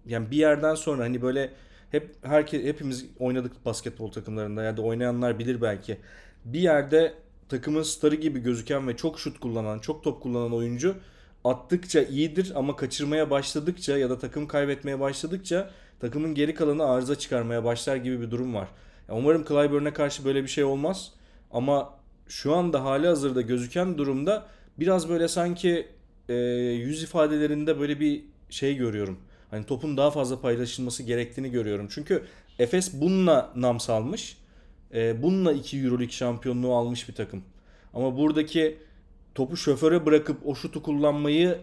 yani 0.07 0.31
bir 0.31 0.37
yerden 0.37 0.75
sonra 0.75 1.05
hani 1.05 1.23
böyle 1.23 1.51
hep 1.91 2.15
herkes 2.23 2.65
hepimiz 2.65 3.07
oynadık 3.19 3.65
basketbol 3.65 4.11
takımlarında 4.11 4.63
ya 4.63 4.77
da 4.77 4.83
oynayanlar 4.83 5.39
bilir 5.39 5.63
belki. 5.63 5.99
Bir 6.45 6.61
yerde 6.61 7.15
takımın 7.49 7.83
starı 7.83 8.15
gibi 8.15 8.39
gözüken 8.39 8.89
ve 8.89 8.97
çok 8.97 9.21
şut 9.21 9.41
kullanan, 9.41 9.79
çok 9.79 10.05
top 10.05 10.23
kullanan 10.23 10.53
oyuncu 10.53 10.97
attıkça 11.51 12.03
iyidir 12.03 12.53
ama 12.55 12.77
kaçırmaya 12.77 13.31
başladıkça 13.31 13.99
ya 13.99 14.11
da 14.11 14.19
takım 14.19 14.49
kaybetmeye 14.49 15.01
başladıkça 15.01 15.71
takımın 16.01 16.35
geri 16.35 16.55
kalanı 16.55 16.85
arıza 16.85 17.19
çıkarmaya 17.19 17.65
başlar 17.65 17.97
gibi 17.97 18.21
bir 18.21 18.31
durum 18.31 18.55
var. 18.55 18.69
Ya 19.09 19.15
umarım 19.15 19.45
Clyburn'e 19.45 19.93
karşı 19.93 20.25
böyle 20.25 20.43
bir 20.43 20.49
şey 20.49 20.65
olmaz. 20.65 21.13
Ama 21.51 21.95
şu 22.29 22.55
anda 22.55 22.85
hali 22.85 23.07
hazırda 23.07 23.41
gözüken 23.41 23.99
durumda 23.99 24.47
biraz 24.79 25.09
böyle 25.09 25.29
sanki 25.29 25.89
e, 26.29 26.35
yüz 26.35 27.03
ifadelerinde 27.03 27.81
böyle 27.81 28.01
bir 28.01 28.25
şey 28.51 28.77
görüyorum. 28.77 29.19
Hani 29.51 29.67
topun 29.67 29.97
daha 29.97 30.11
fazla 30.11 30.41
paylaşılması 30.41 31.03
gerektiğini 31.03 31.51
görüyorum. 31.51 31.89
Çünkü 31.91 32.23
Efes 32.59 33.01
bununla 33.01 33.53
nam 33.57 33.81
salmış. 33.81 34.39
E, 34.95 35.23
bununla 35.23 35.53
2 35.53 35.79
Euroleague 35.79 36.13
şampiyonluğu 36.13 36.75
almış 36.75 37.09
bir 37.09 37.15
takım. 37.15 37.43
Ama 37.95 38.17
buradaki 38.17 38.79
topu 39.37 39.57
şoföre 39.57 40.07
bırakıp 40.07 40.47
o 40.47 40.55
şutu 40.55 40.83
kullanmayı 40.83 41.59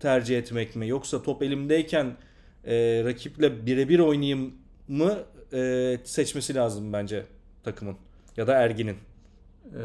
tercih 0.00 0.38
etmek 0.38 0.76
mi? 0.76 0.88
Yoksa 0.88 1.22
top 1.22 1.42
elimdeyken 1.42 2.16
e, 2.64 3.04
rakiple 3.04 3.66
birebir 3.66 3.98
oynayayım 3.98 4.54
mı 4.88 5.18
e, 5.52 5.98
seçmesi 6.04 6.54
lazım 6.54 6.92
bence 6.92 7.24
takımın 7.64 7.96
ya 8.36 8.46
da 8.46 8.54
Ergin'in. 8.54 8.96
Ee, 9.66 9.78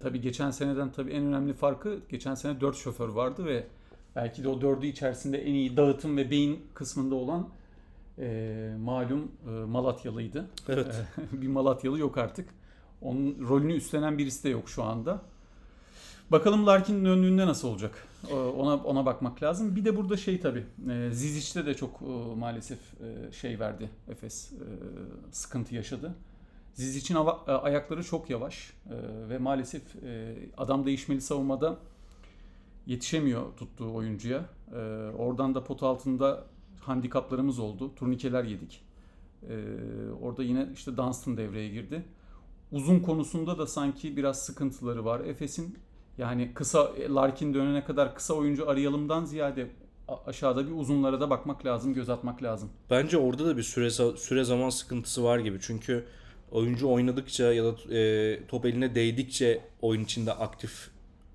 tabii 0.00 0.20
geçen 0.20 0.50
seneden 0.50 0.92
tabii 0.92 1.10
en 1.10 1.24
önemli 1.24 1.52
farkı 1.52 1.98
geçen 2.08 2.34
sene 2.34 2.60
4 2.60 2.76
şoför 2.76 3.08
vardı 3.08 3.46
ve 3.46 3.66
belki 4.16 4.44
de 4.44 4.48
o 4.48 4.60
dördü 4.60 4.86
içerisinde 4.86 5.38
en 5.38 5.54
iyi 5.54 5.76
dağıtım 5.76 6.16
ve 6.16 6.30
beyin 6.30 6.66
kısmında 6.74 7.14
olan 7.14 7.48
e, 8.18 8.74
malum 8.80 9.32
e, 9.46 9.50
Malatyalıydı. 9.50 10.46
Evet. 10.68 11.04
Bir 11.32 11.48
Malatyalı 11.48 11.98
yok 11.98 12.18
artık. 12.18 12.48
Onun 13.00 13.48
rolünü 13.48 13.74
üstlenen 13.74 14.18
birisi 14.18 14.44
de 14.44 14.48
yok 14.48 14.68
şu 14.68 14.82
anda. 14.82 15.22
Bakalım 16.32 16.66
Larkin'in 16.66 17.04
önlüğünde 17.04 17.46
nasıl 17.46 17.68
olacak? 17.68 18.06
Ee, 18.30 18.34
Ona 18.34 18.76
ona 18.76 19.06
bakmak 19.06 19.42
lazım. 19.42 19.76
Bir 19.76 19.84
de 19.84 19.96
burada 19.96 20.16
şey 20.16 20.40
tabii. 20.40 20.64
e, 20.90 21.10
Zizic'te 21.12 21.66
de 21.66 21.74
çok 21.74 22.02
e, 22.02 22.34
maalesef 22.38 22.78
e, 22.78 23.32
şey 23.32 23.60
verdi 23.60 23.90
Efes. 24.08 24.52
Sıkıntı 25.30 25.74
yaşadı. 25.74 26.14
Zizic'in 26.74 27.18
ayakları 27.46 28.04
çok 28.04 28.30
yavaş 28.30 28.72
ve 29.28 29.38
maalesef 29.38 29.82
adam 30.56 30.86
değişmeli 30.86 31.20
savunmada 31.20 31.76
yetişemiyor 32.86 33.42
tuttuğu 33.56 33.94
oyuncuya. 33.94 34.44
Oradan 35.18 35.54
da 35.54 35.64
pot 35.64 35.82
altında 35.82 36.44
handikaplarımız 36.80 37.58
oldu. 37.58 37.94
Turnikeler 37.94 38.44
yedik. 38.44 38.82
Orada 40.22 40.42
yine 40.42 40.68
işte 40.74 40.96
Dunstan 40.96 41.36
devreye 41.36 41.68
girdi. 41.68 42.04
Uzun 42.72 43.00
konusunda 43.00 43.58
da 43.58 43.66
sanki 43.66 44.16
biraz 44.16 44.42
sıkıntıları 44.42 45.04
var. 45.04 45.20
Efes'in 45.20 45.78
yani 46.18 46.54
kısa 46.54 46.92
Larkin 47.08 47.54
dönene 47.54 47.84
kadar 47.84 48.14
kısa 48.14 48.34
oyuncu 48.34 48.68
arayalımdan 48.68 49.24
ziyade 49.24 49.68
aşağıda 50.26 50.66
bir 50.66 50.72
uzunlara 50.72 51.20
da 51.20 51.30
bakmak 51.30 51.66
lazım, 51.66 51.94
göz 51.94 52.10
atmak 52.10 52.42
lazım. 52.42 52.70
Bence 52.90 53.18
orada 53.18 53.46
da 53.46 53.56
bir 53.56 53.62
süre 53.62 53.90
süre 54.16 54.44
zaman 54.44 54.70
sıkıntısı 54.70 55.24
var 55.24 55.38
gibi. 55.38 55.58
Çünkü 55.60 56.04
oyuncu 56.50 56.90
oynadıkça 56.90 57.52
ya 57.52 57.64
da 57.64 57.94
e, 57.94 58.46
top 58.46 58.66
eline 58.66 58.94
değdikçe 58.94 59.60
oyun 59.82 60.04
içinde 60.04 60.32
aktif 60.32 60.90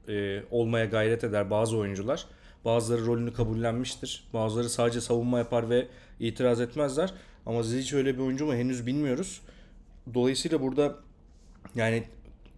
e, 0.08 0.44
olmaya 0.52 0.86
gayret 0.86 1.24
eder 1.24 1.50
bazı 1.50 1.78
oyuncular. 1.78 2.26
Bazıları 2.66 3.06
rolünü 3.06 3.34
kabullenmiştir. 3.34 4.24
Bazıları 4.34 4.70
sadece 4.70 5.02
savunma 5.02 5.38
yapar 5.38 5.70
ve 5.70 5.88
itiraz 6.20 6.62
etmezler. 6.62 7.14
Ama 7.46 7.64
Zizic 7.64 7.98
öyle 7.98 8.14
bir 8.14 8.20
oyuncu 8.20 8.46
mu 8.46 8.54
henüz 8.54 8.86
bilmiyoruz. 8.86 9.42
Dolayısıyla 10.14 10.62
burada 10.62 10.96
yani 11.76 12.04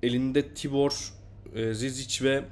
elinde 0.03 0.53
Tibor, 0.53 1.13
e, 1.55 1.73
Zizic 1.73 2.25
ve 2.25 2.43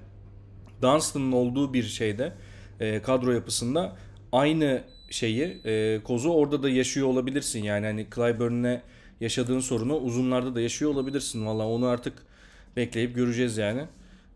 Dunstan'ın 0.81 1.31
olduğu 1.31 1.73
bir 1.73 1.83
şeyde 1.83 2.33
e, 2.79 3.01
kadro 3.01 3.31
yapısında 3.31 3.95
aynı 4.31 4.83
şeyi 5.09 5.61
e, 5.65 5.99
kozu 6.03 6.29
orada 6.29 6.63
da 6.63 6.69
yaşıyor 6.69 7.07
olabilirsin. 7.07 7.63
Yani 7.63 7.85
hani 7.85 8.07
Clyburn'le 8.15 8.81
yaşadığın 9.21 9.59
sorunu 9.59 9.97
uzunlarda 9.97 10.55
da 10.55 10.61
yaşıyor 10.61 10.91
olabilirsin. 10.91 11.45
Valla 11.45 11.67
onu 11.67 11.85
artık 11.85 12.13
bekleyip 12.75 13.15
göreceğiz 13.15 13.57
yani. 13.57 13.85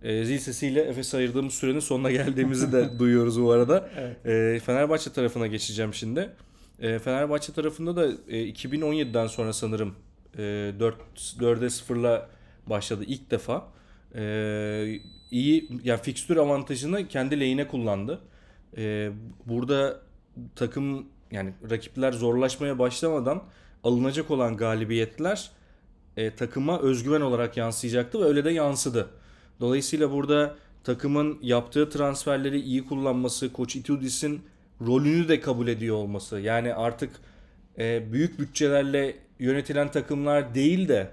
E, 0.03 0.25
zil 0.25 0.37
sesiyle 0.37 0.81
Efes'e 0.81 1.17
ayırdığımız 1.17 1.53
sürenin 1.53 1.79
sonuna 1.79 2.11
geldiğimizi 2.11 2.71
de 2.71 2.89
duyuyoruz 2.99 3.41
bu 3.41 3.51
arada. 3.51 3.89
Evet. 3.97 4.25
E, 4.25 4.59
Fenerbahçe 4.59 5.13
tarafına 5.13 5.47
geçeceğim 5.47 5.93
şimdi. 5.93 6.29
E, 6.79 6.99
Fenerbahçe 6.99 7.53
tarafında 7.53 7.95
da 7.95 8.07
e, 8.27 8.51
2017'den 8.51 9.27
sonra 9.27 9.53
sanırım 9.53 9.95
e, 10.37 10.39
4 10.79 10.95
4'e 11.17 11.65
0'la 11.65 12.29
başladı 12.67 13.03
ilk 13.07 13.31
defa. 13.31 13.67
E, 14.15 14.99
iyi 15.31 15.69
yani 15.83 16.01
fikstür 16.01 16.37
avantajını 16.37 17.07
kendi 17.07 17.39
lehine 17.39 17.67
kullandı. 17.67 18.19
E, 18.77 19.11
burada 19.45 19.99
takım 20.55 21.05
yani 21.31 21.53
rakipler 21.69 22.11
zorlaşmaya 22.11 22.79
başlamadan 22.79 23.43
alınacak 23.83 24.31
olan 24.31 24.57
galibiyetler 24.57 25.51
e, 26.17 26.35
takıma 26.35 26.79
özgüven 26.79 27.21
olarak 27.21 27.57
yansıyacaktı 27.57 28.21
ve 28.21 28.25
öyle 28.25 28.45
de 28.45 28.51
yansıdı. 28.51 29.09
Dolayısıyla 29.59 30.11
burada 30.11 30.55
takımın 30.83 31.39
yaptığı 31.41 31.89
transferleri 31.89 32.59
iyi 32.59 32.85
kullanması, 32.85 33.53
Koç 33.53 33.75
Itudis'in 33.75 34.41
rolünü 34.81 35.27
de 35.27 35.39
kabul 35.39 35.67
ediyor 35.67 35.95
olması. 35.95 36.39
Yani 36.39 36.73
artık 36.73 37.09
e, 37.77 38.13
büyük 38.13 38.39
bütçelerle 38.39 39.15
yönetilen 39.39 39.91
takımlar 39.91 40.55
değil 40.55 40.87
de 40.87 41.11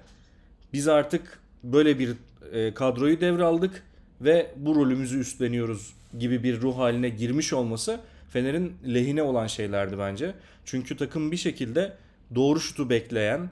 biz 0.72 0.88
artık 0.88 1.40
böyle 1.64 1.98
bir 1.98 2.14
e, 2.52 2.74
kadroyu 2.74 3.20
devraldık 3.20 3.82
ve 4.20 4.50
bu 4.56 4.74
rolümüzü 4.74 5.20
üstleniyoruz 5.20 5.94
gibi 6.18 6.42
bir 6.42 6.60
ruh 6.60 6.78
haline 6.78 7.08
girmiş 7.08 7.52
olması 7.52 8.00
Fener'in 8.30 8.72
lehine 8.94 9.22
olan 9.22 9.46
şeylerdi 9.46 9.98
bence. 9.98 10.34
Çünkü 10.64 10.96
takım 10.96 11.32
bir 11.32 11.36
şekilde 11.36 11.92
doğru 12.34 12.60
şutu 12.60 12.90
bekleyen, 12.90 13.50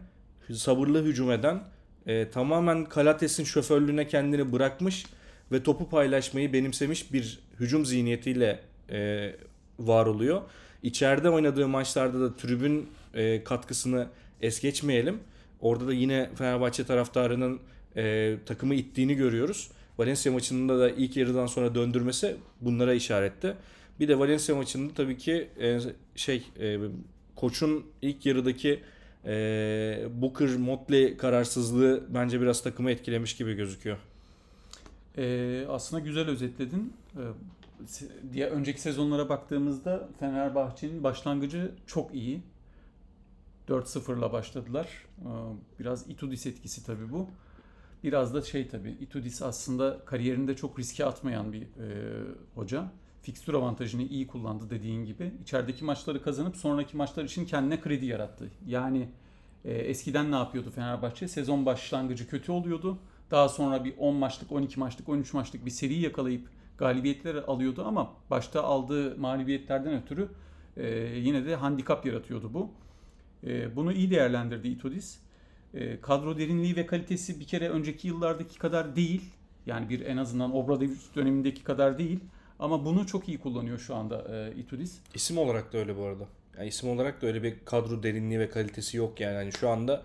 sabırlı 0.52 1.04
hücum 1.04 1.30
eden, 1.30 1.60
e, 2.06 2.30
tamamen 2.30 2.84
Kalates'in 2.84 3.44
şoförlüğüne 3.44 4.08
kendini 4.08 4.52
bırakmış 4.52 5.06
ve 5.52 5.62
topu 5.62 5.88
paylaşmayı 5.88 6.52
benimsemiş 6.52 7.12
bir 7.12 7.38
hücum 7.60 7.86
zihniyetiyle 7.86 8.60
e, 8.90 9.32
var 9.78 10.06
oluyor. 10.06 10.42
İçeride 10.82 11.30
oynadığı 11.30 11.68
maçlarda 11.68 12.20
da 12.20 12.36
tribün 12.36 12.88
e, 13.14 13.44
katkısını 13.44 14.08
es 14.40 14.60
geçmeyelim. 14.60 15.20
Orada 15.60 15.86
da 15.86 15.92
yine 15.92 16.30
Fenerbahçe 16.34 16.84
taraftarının 16.84 17.60
e, 17.96 18.36
takımı 18.46 18.74
ittiğini 18.74 19.14
görüyoruz. 19.14 19.70
Valencia 19.98 20.32
maçında 20.32 20.78
da 20.78 20.90
ilk 20.90 21.16
yarıdan 21.16 21.46
sonra 21.46 21.74
döndürmesi 21.74 22.36
bunlara 22.60 22.94
işaretti. 22.94 23.54
Bir 24.00 24.08
de 24.08 24.18
Valencia 24.18 24.56
maçında 24.56 24.94
tabii 24.94 25.18
ki 25.18 25.48
e, 25.60 25.78
şey 26.16 26.46
e, 26.60 26.78
koçun 27.36 27.86
ilk 28.02 28.26
yarıdaki 28.26 28.80
e, 29.24 29.32
Booker 30.14 30.56
Motley 30.56 31.16
kararsızlığı 31.16 32.04
bence 32.08 32.40
biraz 32.40 32.62
takımı 32.62 32.90
etkilemiş 32.90 33.36
gibi 33.36 33.54
gözüküyor. 33.54 33.98
Ee, 35.18 35.66
aslında 35.68 36.02
güzel 36.02 36.28
özetledin. 36.28 36.92
Se- 37.86 38.32
diye 38.32 38.46
önceki 38.46 38.80
sezonlara 38.80 39.28
baktığımızda 39.28 40.08
Fenerbahçe'nin 40.20 41.04
başlangıcı 41.04 41.72
çok 41.86 42.14
iyi. 42.14 42.42
4-0'la 43.68 44.32
başladılar. 44.32 44.88
Ee, 45.20 45.24
biraz 45.80 46.10
Itudis 46.10 46.46
etkisi 46.46 46.86
tabii 46.86 47.12
bu. 47.12 47.28
Biraz 48.06 48.34
da 48.34 48.42
şey 48.42 48.68
tabii 48.68 48.90
Itudis 48.90 49.42
aslında 49.42 49.98
kariyerinde 50.04 50.56
çok 50.56 50.78
riske 50.78 51.04
atmayan 51.04 51.52
bir 51.52 51.62
e, 51.62 51.66
hoca. 52.54 52.84
Fikstür 53.22 53.54
avantajını 53.54 54.02
iyi 54.02 54.26
kullandı 54.26 54.70
dediğin 54.70 55.04
gibi. 55.04 55.32
İçerideki 55.42 55.84
maçları 55.84 56.22
kazanıp 56.22 56.56
sonraki 56.56 56.96
maçlar 56.96 57.24
için 57.24 57.46
kendine 57.46 57.80
kredi 57.80 58.06
yarattı. 58.06 58.50
Yani 58.66 59.08
e, 59.64 59.72
eskiden 59.72 60.32
ne 60.32 60.36
yapıyordu 60.36 60.70
Fenerbahçe? 60.70 61.28
Sezon 61.28 61.66
başlangıcı 61.66 62.28
kötü 62.28 62.52
oluyordu. 62.52 62.98
Daha 63.30 63.48
sonra 63.48 63.84
bir 63.84 63.94
10 63.98 64.14
maçlık, 64.14 64.52
12 64.52 64.80
maçlık, 64.80 65.08
13 65.08 65.32
maçlık 65.32 65.66
bir 65.66 65.70
seri 65.70 65.94
yakalayıp 65.94 66.48
galibiyetler 66.78 67.34
alıyordu 67.34 67.84
ama 67.86 68.12
başta 68.30 68.64
aldığı 68.64 69.18
mağlubiyetlerden 69.18 70.02
ötürü 70.02 70.28
e, 70.76 70.88
yine 71.18 71.46
de 71.46 71.56
handikap 71.56 72.06
yaratıyordu 72.06 72.54
bu. 72.54 72.70
E, 73.46 73.76
bunu 73.76 73.92
iyi 73.92 74.10
değerlendirdi 74.10 74.68
Itudis. 74.68 75.25
E, 75.76 76.00
kadro 76.00 76.38
derinliği 76.38 76.76
ve 76.76 76.86
kalitesi 76.86 77.40
bir 77.40 77.46
kere 77.46 77.68
önceki 77.68 78.08
yıllardaki 78.08 78.58
kadar 78.58 78.96
değil. 78.96 79.22
Yani 79.66 79.88
bir 79.88 80.06
en 80.06 80.16
azından 80.16 80.54
Obradovic 80.54 80.98
dönemindeki 81.14 81.64
kadar 81.64 81.98
değil. 81.98 82.20
Ama 82.58 82.84
bunu 82.84 83.06
çok 83.06 83.28
iyi 83.28 83.38
kullanıyor 83.38 83.78
şu 83.78 83.94
anda 83.94 84.24
e, 84.36 84.60
Itudis. 84.60 84.98
İsim 85.14 85.38
olarak 85.38 85.72
da 85.72 85.78
öyle 85.78 85.96
bu 85.96 86.04
arada. 86.04 86.24
Yani 86.58 86.68
isim 86.68 86.88
olarak 86.88 87.22
da 87.22 87.26
öyle 87.26 87.42
bir 87.42 87.54
kadro 87.64 88.02
derinliği 88.02 88.40
ve 88.40 88.50
kalitesi 88.50 88.96
yok 88.96 89.20
yani. 89.20 89.34
Hani 89.34 89.52
şu 89.52 89.68
anda 89.68 90.02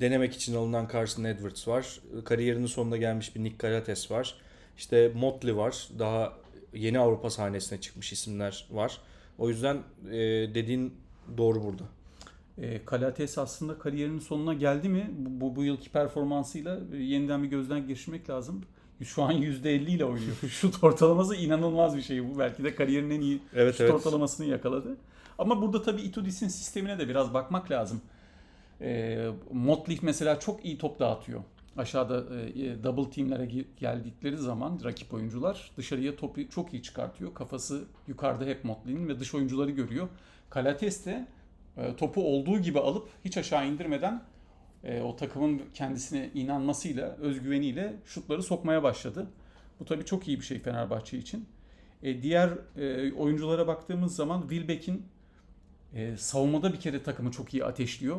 denemek 0.00 0.34
için 0.34 0.54
alınan 0.54 0.88
Carson 0.92 1.24
Edwards 1.24 1.68
var. 1.68 2.00
Kariyerinin 2.24 2.66
sonuna 2.66 2.96
gelmiş 2.96 3.36
bir 3.36 3.44
Nick 3.44 3.56
Galates 3.68 4.10
var. 4.10 4.34
İşte 4.76 5.12
Motley 5.14 5.56
var. 5.56 5.88
Daha 5.98 6.32
yeni 6.74 6.98
Avrupa 6.98 7.30
sahnesine 7.30 7.80
çıkmış 7.80 8.12
isimler 8.12 8.66
var. 8.70 8.98
O 9.38 9.48
yüzden 9.48 9.76
e, 10.10 10.16
dediğin 10.54 10.94
doğru 11.36 11.64
burada. 11.64 11.84
E, 12.58 12.84
Kalates 12.84 13.38
aslında 13.38 13.78
kariyerinin 13.78 14.18
sonuna 14.18 14.54
geldi 14.54 14.88
mi? 14.88 15.10
Bu, 15.18 15.56
bu, 15.56 15.64
yılki 15.64 15.90
performansıyla 15.90 16.80
e, 16.92 16.96
yeniden 16.96 17.42
bir 17.42 17.48
gözden 17.48 17.86
geçirmek 17.86 18.30
lazım. 18.30 18.64
Şu 19.04 19.22
an 19.22 19.32
%50 19.32 19.68
ile 19.68 20.04
oynuyor. 20.04 20.36
Şut 20.50 20.84
ortalaması 20.84 21.36
inanılmaz 21.36 21.96
bir 21.96 22.02
şey 22.02 22.30
bu. 22.30 22.38
Belki 22.38 22.64
de 22.64 22.74
kariyerinin 22.74 23.14
en 23.14 23.20
iyi 23.20 23.40
Evet, 23.54 23.74
şut 23.74 23.80
evet. 23.80 23.94
ortalamasını 23.94 24.46
yakaladı. 24.46 24.96
Ama 25.38 25.62
burada 25.62 25.82
tabii 25.82 26.02
Itudis'in 26.02 26.48
sistemine 26.48 26.98
de 26.98 27.08
biraz 27.08 27.34
bakmak 27.34 27.70
lazım. 27.70 28.00
E, 28.80 29.26
Motley 29.52 29.98
mesela 30.02 30.40
çok 30.40 30.64
iyi 30.64 30.78
top 30.78 30.98
dağıtıyor. 30.98 31.40
Aşağıda 31.76 32.36
e, 32.36 32.84
double 32.84 33.10
teamlere 33.10 33.48
geldikleri 33.80 34.36
zaman 34.36 34.80
rakip 34.84 35.14
oyuncular 35.14 35.70
dışarıya 35.76 36.16
topu 36.16 36.48
çok 36.50 36.74
iyi 36.74 36.82
çıkartıyor. 36.82 37.34
Kafası 37.34 37.84
yukarıda 38.08 38.44
hep 38.44 38.64
Motley'nin 38.64 39.08
ve 39.08 39.20
dış 39.20 39.34
oyuncuları 39.34 39.70
görüyor. 39.70 40.08
Kalates 40.50 41.06
de 41.06 41.10
e, 41.10 41.26
topu 41.96 42.24
olduğu 42.24 42.58
gibi 42.58 42.78
alıp 42.78 43.08
hiç 43.24 43.36
aşağı 43.36 43.68
indirmeden 43.68 44.22
e, 44.84 45.00
o 45.00 45.16
takımın 45.16 45.62
kendisine 45.74 46.30
inanmasıyla, 46.34 47.16
özgüveniyle 47.20 47.94
şutları 48.06 48.42
sokmaya 48.42 48.82
başladı. 48.82 49.26
Bu 49.80 49.84
tabii 49.84 50.04
çok 50.04 50.28
iyi 50.28 50.40
bir 50.40 50.44
şey 50.44 50.58
Fenerbahçe 50.58 51.18
için. 51.18 51.46
E, 52.02 52.22
diğer 52.22 52.50
e, 52.76 53.12
oyunculara 53.12 53.66
baktığımız 53.66 54.16
zaman 54.16 54.40
Wilbeck'in 54.40 55.06
e, 55.94 56.16
savunmada 56.16 56.72
bir 56.72 56.80
kere 56.80 57.02
takımı 57.02 57.30
çok 57.30 57.54
iyi 57.54 57.64
ateşliyor. 57.64 58.16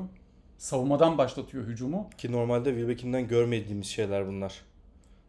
Savunmadan 0.57 1.17
başlatıyor 1.17 1.67
hücumu. 1.67 2.09
Ki 2.17 2.31
normalde 2.31 2.69
Wilbeck'inden 2.69 3.27
görmediğimiz 3.27 3.87
şeyler 3.87 4.27
bunlar. 4.27 4.61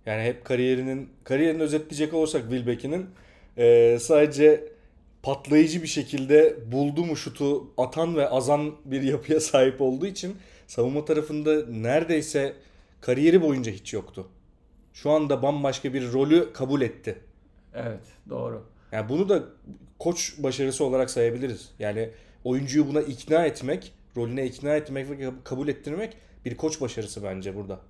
Yani 0.06 0.22
hep 0.22 0.44
kariyerinin 0.44 1.10
kariyerini 1.24 1.62
özetleyecek 1.62 2.14
olursak 2.14 2.42
Wilbeck'inin 2.42 3.06
e, 3.58 3.98
sadece 4.00 4.75
patlayıcı 5.26 5.82
bir 5.82 5.88
şekilde 5.88 6.56
buldu 6.72 7.04
mu 7.04 7.16
şutu 7.16 7.70
atan 7.78 8.16
ve 8.16 8.28
azan 8.28 8.74
bir 8.84 9.02
yapıya 9.02 9.40
sahip 9.40 9.80
olduğu 9.80 10.06
için 10.06 10.36
savunma 10.66 11.04
tarafında 11.04 11.66
neredeyse 11.66 12.56
kariyeri 13.00 13.42
boyunca 13.42 13.72
hiç 13.72 13.92
yoktu. 13.92 14.28
Şu 14.92 15.10
anda 15.10 15.42
bambaşka 15.42 15.94
bir 15.94 16.12
rolü 16.12 16.52
kabul 16.52 16.80
etti. 16.80 17.18
Evet, 17.74 18.00
doğru. 18.30 18.66
Yani 18.92 19.08
bunu 19.08 19.28
da 19.28 19.44
koç 19.98 20.34
başarısı 20.38 20.84
olarak 20.84 21.10
sayabiliriz. 21.10 21.70
Yani 21.78 22.10
oyuncuyu 22.44 22.88
buna 22.88 23.00
ikna 23.00 23.46
etmek, 23.46 23.92
rolüne 24.16 24.46
ikna 24.46 24.76
etmek 24.76 25.10
ve 25.10 25.30
kabul 25.44 25.68
ettirmek 25.68 26.16
bir 26.44 26.56
koç 26.56 26.80
başarısı 26.80 27.22
bence 27.22 27.56
burada. 27.56 27.80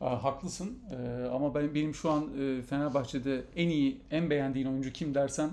Aa, 0.00 0.24
haklısın 0.24 0.78
Ee, 0.90 1.24
ama 1.24 1.54
ben 1.54 1.74
benim 1.74 1.94
şu 1.94 2.10
an 2.10 2.24
e, 2.40 2.62
Fenerbahçe'de 2.62 3.42
en 3.56 3.68
iyi, 3.68 4.00
en 4.10 4.30
beğendiğin 4.30 4.66
oyuncu 4.66 4.92
kim 4.92 5.14
dersen 5.14 5.50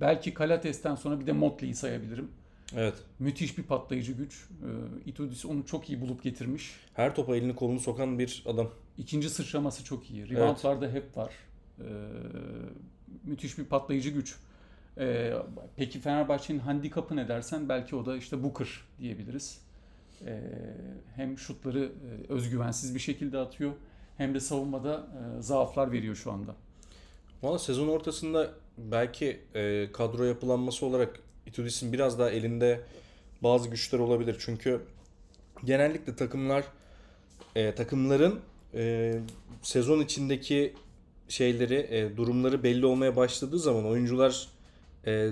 belki 0.00 0.34
Kalates'ten 0.34 0.94
sonra 0.94 1.20
bir 1.20 1.26
de 1.26 1.32
Motley'i 1.32 1.74
sayabilirim. 1.74 2.30
Evet. 2.76 2.94
Müthiş 3.18 3.58
bir 3.58 3.62
patlayıcı 3.62 4.12
güç. 4.12 4.48
Ee, 4.62 5.10
Itudis 5.10 5.44
onu 5.44 5.66
çok 5.66 5.90
iyi 5.90 6.00
bulup 6.00 6.22
getirmiş. 6.22 6.74
Her 6.94 7.14
topa 7.14 7.36
elini 7.36 7.56
kolunu 7.56 7.80
sokan 7.80 8.18
bir 8.18 8.42
adam. 8.46 8.70
İkinci 8.98 9.30
sıçraması 9.30 9.84
çok 9.84 10.10
iyi. 10.10 10.28
Reboundlarda 10.28 10.88
hep 10.88 11.16
var. 11.16 11.32
Ee, 11.80 11.84
müthiş 13.24 13.58
bir 13.58 13.64
patlayıcı 13.64 14.10
güç. 14.10 14.36
Ee, 14.98 15.32
peki 15.76 16.00
Fenerbahçe'nin 16.00 16.58
handikapı 16.58 17.16
ne 17.16 17.28
dersen 17.28 17.68
belki 17.68 17.96
o 17.96 18.06
da 18.06 18.16
işte 18.16 18.42
Booker 18.42 18.68
diyebiliriz. 18.98 19.60
Ee, 20.26 20.40
hem 21.16 21.38
şutları 21.38 21.84
e, 21.84 22.32
özgüvensiz 22.32 22.94
bir 22.94 23.00
şekilde 23.00 23.38
atıyor 23.38 23.72
hem 24.16 24.34
de 24.34 24.40
savunmada 24.40 25.06
e, 25.38 25.42
zaaflar 25.42 25.92
veriyor 25.92 26.14
şu 26.14 26.32
anda. 26.32 26.54
Valla 27.42 27.58
sezon 27.58 27.88
ortasında 27.88 28.50
belki 28.78 29.40
e, 29.54 29.88
kadro 29.92 30.24
yapılanması 30.24 30.86
olarak 30.86 31.20
Itudis'in 31.46 31.92
biraz 31.92 32.18
daha 32.18 32.30
elinde 32.30 32.80
bazı 33.42 33.68
güçler 33.68 33.98
olabilir. 33.98 34.36
Çünkü 34.38 34.80
genellikle 35.64 36.16
takımlar 36.16 36.64
e, 37.56 37.74
takımların 37.74 38.40
e, 38.74 39.14
sezon 39.62 40.00
içindeki 40.00 40.74
şeyleri, 41.28 41.74
e, 41.74 42.16
durumları 42.16 42.62
belli 42.62 42.86
olmaya 42.86 43.16
başladığı 43.16 43.58
zaman 43.58 43.86
oyuncular 43.86 44.48
e, 45.06 45.30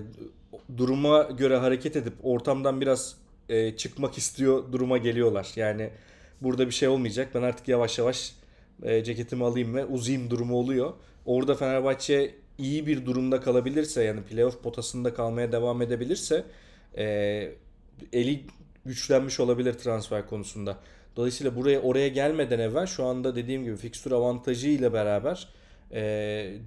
duruma 0.76 1.22
göre 1.22 1.56
hareket 1.56 1.96
edip 1.96 2.14
ortamdan 2.22 2.80
biraz 2.80 3.16
e, 3.48 3.76
çıkmak 3.76 4.18
istiyor 4.18 4.72
duruma 4.72 4.98
geliyorlar. 4.98 5.52
Yani 5.56 5.90
burada 6.40 6.66
bir 6.66 6.72
şey 6.72 6.88
olmayacak. 6.88 7.28
Ben 7.34 7.42
artık 7.42 7.68
yavaş 7.68 7.98
yavaş 7.98 8.34
e, 8.82 9.04
ceketimi 9.04 9.44
alayım 9.44 9.74
ve 9.74 9.84
uzayayım 9.84 10.30
durumu 10.30 10.56
oluyor. 10.56 10.92
Orada 11.26 11.54
Fenerbahçe 11.54 12.34
iyi 12.60 12.86
bir 12.86 13.06
durumda 13.06 13.40
kalabilirse 13.40 14.02
yani 14.02 14.22
playoff 14.22 14.62
potasında 14.62 15.14
kalmaya 15.14 15.52
devam 15.52 15.82
edebilirse 15.82 16.44
e, 16.96 17.04
eli 18.12 18.44
güçlenmiş 18.86 19.40
olabilir 19.40 19.72
transfer 19.72 20.26
konusunda. 20.26 20.78
Dolayısıyla 21.16 21.56
buraya 21.56 21.80
oraya 21.80 22.08
gelmeden 22.08 22.58
evvel 22.58 22.86
şu 22.86 23.04
anda 23.04 23.36
dediğim 23.36 23.64
gibi 23.64 23.76
fikstür 23.76 24.12
avantajı 24.12 24.68
ile 24.68 24.92
beraber 24.92 25.48
e, 25.92 26.00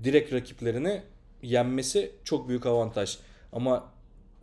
direkt 0.04 0.34
rakiplerini 0.34 1.02
yenmesi 1.42 2.12
çok 2.24 2.50
büyük 2.50 2.66
avantaj. 2.66 3.18
Ama 3.54 3.92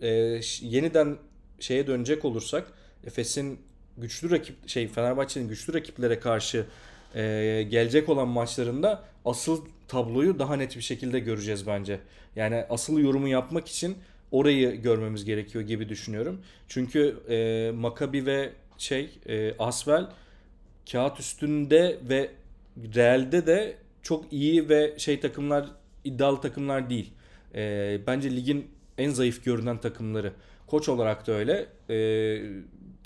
e, 0.02 0.40
yeniden 0.60 1.16
şeye 1.60 1.86
dönecek 1.86 2.24
olursak 2.24 2.72
Efes'in 3.06 3.58
güçlü 3.98 4.30
rakip 4.30 4.68
şey 4.68 4.88
Fenerbahçe'nin 4.88 5.48
güçlü 5.48 5.74
rakiplere 5.74 6.20
karşı 6.20 6.66
e, 7.14 7.22
gelecek 7.70 8.08
olan 8.08 8.28
maçlarında 8.28 9.04
asıl 9.24 9.64
tabloyu 9.90 10.38
daha 10.38 10.56
net 10.56 10.76
bir 10.76 10.80
şekilde 10.80 11.18
göreceğiz 11.18 11.66
bence. 11.66 12.00
Yani 12.36 12.64
asıl 12.70 12.98
yorumu 12.98 13.28
yapmak 13.28 13.68
için 13.68 13.96
orayı 14.30 14.82
görmemiz 14.82 15.24
gerekiyor 15.24 15.64
gibi 15.64 15.88
düşünüyorum. 15.88 16.40
Çünkü 16.68 17.16
e, 17.28 17.70
Maccabi 17.74 18.26
ve 18.26 18.50
şey 18.78 19.10
e, 19.26 19.54
Asvel 19.58 20.06
kağıt 20.92 21.20
üstünde 21.20 21.98
ve 22.08 22.30
realde 22.94 23.46
de 23.46 23.76
çok 24.02 24.32
iyi 24.32 24.68
ve 24.68 24.94
şey 24.98 25.20
takımlar 25.20 25.66
iddialı 26.04 26.40
takımlar 26.40 26.90
değil. 26.90 27.10
E, 27.54 27.98
bence 28.06 28.36
ligin 28.36 28.66
en 28.98 29.10
zayıf 29.10 29.44
görünen 29.44 29.78
takımları. 29.80 30.32
Koç 30.66 30.88
olarak 30.88 31.26
da 31.26 31.32
öyle, 31.32 31.66
e, 31.90 31.96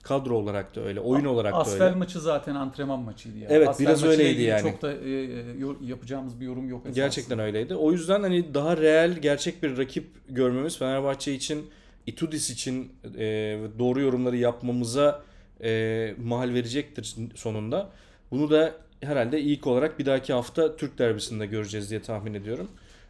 kadro 0.04 0.34
olarak 0.34 0.76
da 0.76 0.80
öyle, 0.80 1.00
oyun 1.00 1.24
olarak 1.24 1.52
da 1.52 1.56
Asfel 1.56 1.86
öyle. 1.86 1.96
maçı 1.96 2.20
zaten 2.20 2.54
antrenman 2.54 3.00
maçıydı 3.00 3.38
yani. 3.38 3.52
Evet, 3.52 3.68
Asfel 3.68 3.86
biraz 3.86 4.04
öyleydi 4.04 4.42
yani. 4.42 4.62
Çok 4.62 4.82
da 4.82 4.92
e, 4.92 5.10
e, 5.10 5.54
yapacağımız 5.82 6.40
bir 6.40 6.46
yorum 6.46 6.68
yok 6.68 6.80
esasında. 6.80 7.04
Gerçekten 7.04 7.38
öyleydi. 7.38 7.74
O 7.74 7.92
yüzden 7.92 8.22
hani 8.22 8.54
daha 8.54 8.76
reel, 8.76 9.18
gerçek 9.18 9.62
bir 9.62 9.78
rakip 9.78 10.06
görmemiz 10.28 10.78
Fenerbahçe 10.78 11.34
için, 11.34 11.70
Itudis 12.06 12.50
için 12.50 12.92
e, 13.18 13.58
doğru 13.78 14.00
yorumları 14.00 14.36
yapmamıza 14.36 15.22
e, 15.62 16.14
mahal 16.24 16.54
verecektir 16.54 17.16
sonunda. 17.34 17.90
Bunu 18.30 18.50
da 18.50 18.74
herhalde 19.00 19.40
ilk 19.40 19.66
olarak 19.66 19.98
bir 19.98 20.06
dahaki 20.06 20.32
hafta 20.32 20.76
Türk 20.76 20.98
derbisinde 20.98 21.46
göreceğiz 21.46 21.90
diye 21.90 22.02
tahmin 22.02 22.34
ediyorum. 22.34 22.68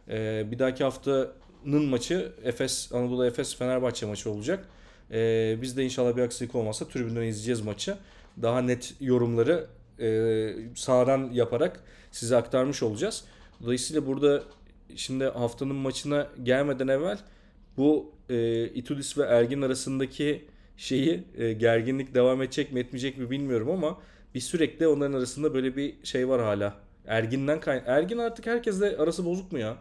E, 0.09 0.43
bir 0.51 0.59
dahaki 0.59 0.83
haftanın 0.83 1.85
maçı 1.89 2.31
Efes 2.43 2.93
Anadolu 2.93 3.25
Efes 3.25 3.55
Fenerbahçe 3.55 4.05
maçı 4.05 4.31
olacak. 4.31 4.67
E, 5.11 5.57
biz 5.61 5.77
de 5.77 5.83
inşallah 5.83 6.15
bir 6.15 6.21
aksilik 6.21 6.55
olmazsa 6.55 6.87
tribünden 6.87 7.21
izleyeceğiz 7.21 7.61
maçı. 7.61 7.97
Daha 8.41 8.61
net 8.61 8.93
yorumları 9.01 9.67
e, 9.99 10.55
sağdan 10.75 11.29
yaparak 11.31 11.83
size 12.11 12.35
aktarmış 12.35 12.83
olacağız. 12.83 13.23
Dolayısıyla 13.63 14.07
burada 14.07 14.43
şimdi 14.95 15.25
haftanın 15.25 15.75
maçına 15.75 16.27
gelmeden 16.43 16.87
evvel 16.87 17.17
bu 17.77 18.11
e, 18.29 18.65
Itudis 18.67 19.17
ve 19.17 19.23
Ergin 19.23 19.61
arasındaki 19.61 20.45
şeyi 20.77 21.23
e, 21.37 21.53
gerginlik 21.53 22.15
devam 22.15 22.41
edecek 22.41 22.71
mi 22.71 22.79
etmeyecek 22.79 23.17
mi 23.17 23.29
bilmiyorum 23.29 23.69
ama 23.69 23.97
bir 24.35 24.39
sürekli 24.39 24.87
onların 24.87 25.13
arasında 25.13 25.53
böyle 25.53 25.75
bir 25.75 25.95
şey 26.03 26.29
var 26.29 26.41
hala. 26.41 26.73
Ergin'den 27.07 27.59
kay 27.59 27.83
Ergin 27.85 28.17
artık 28.17 28.47
herkesle 28.47 28.97
arası 28.97 29.25
bozuk 29.25 29.51
mu 29.51 29.59
ya? 29.59 29.77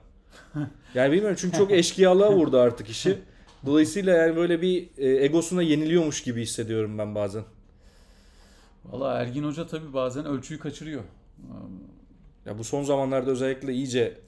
Yani 0.95 1.13
bilmiyorum 1.13 1.37
çünkü 1.41 1.59
çok 1.59 1.71
eşkıyalığa 1.71 2.33
vurdu 2.33 2.59
artık 2.59 2.91
işi. 2.91 3.19
Dolayısıyla 3.67 4.17
yani 4.17 4.37
böyle 4.37 4.63
bir 4.63 4.89
e, 4.99 5.25
egosuna 5.25 5.63
yeniliyormuş 5.63 6.23
gibi 6.23 6.43
hissediyorum 6.43 6.99
ben 6.99 7.15
bazen. 7.15 7.45
Valla 8.85 9.15
Ergin 9.15 9.45
Hoca 9.45 9.67
tabii 9.67 9.93
bazen 9.93 10.25
ölçüyü 10.27 10.61
kaçırıyor. 10.61 11.03
Ya 12.47 12.59
bu 12.59 12.65
son 12.65 12.83
zamanlarda 12.83 13.31
özellikle 13.31 13.73
iyice 13.73 14.19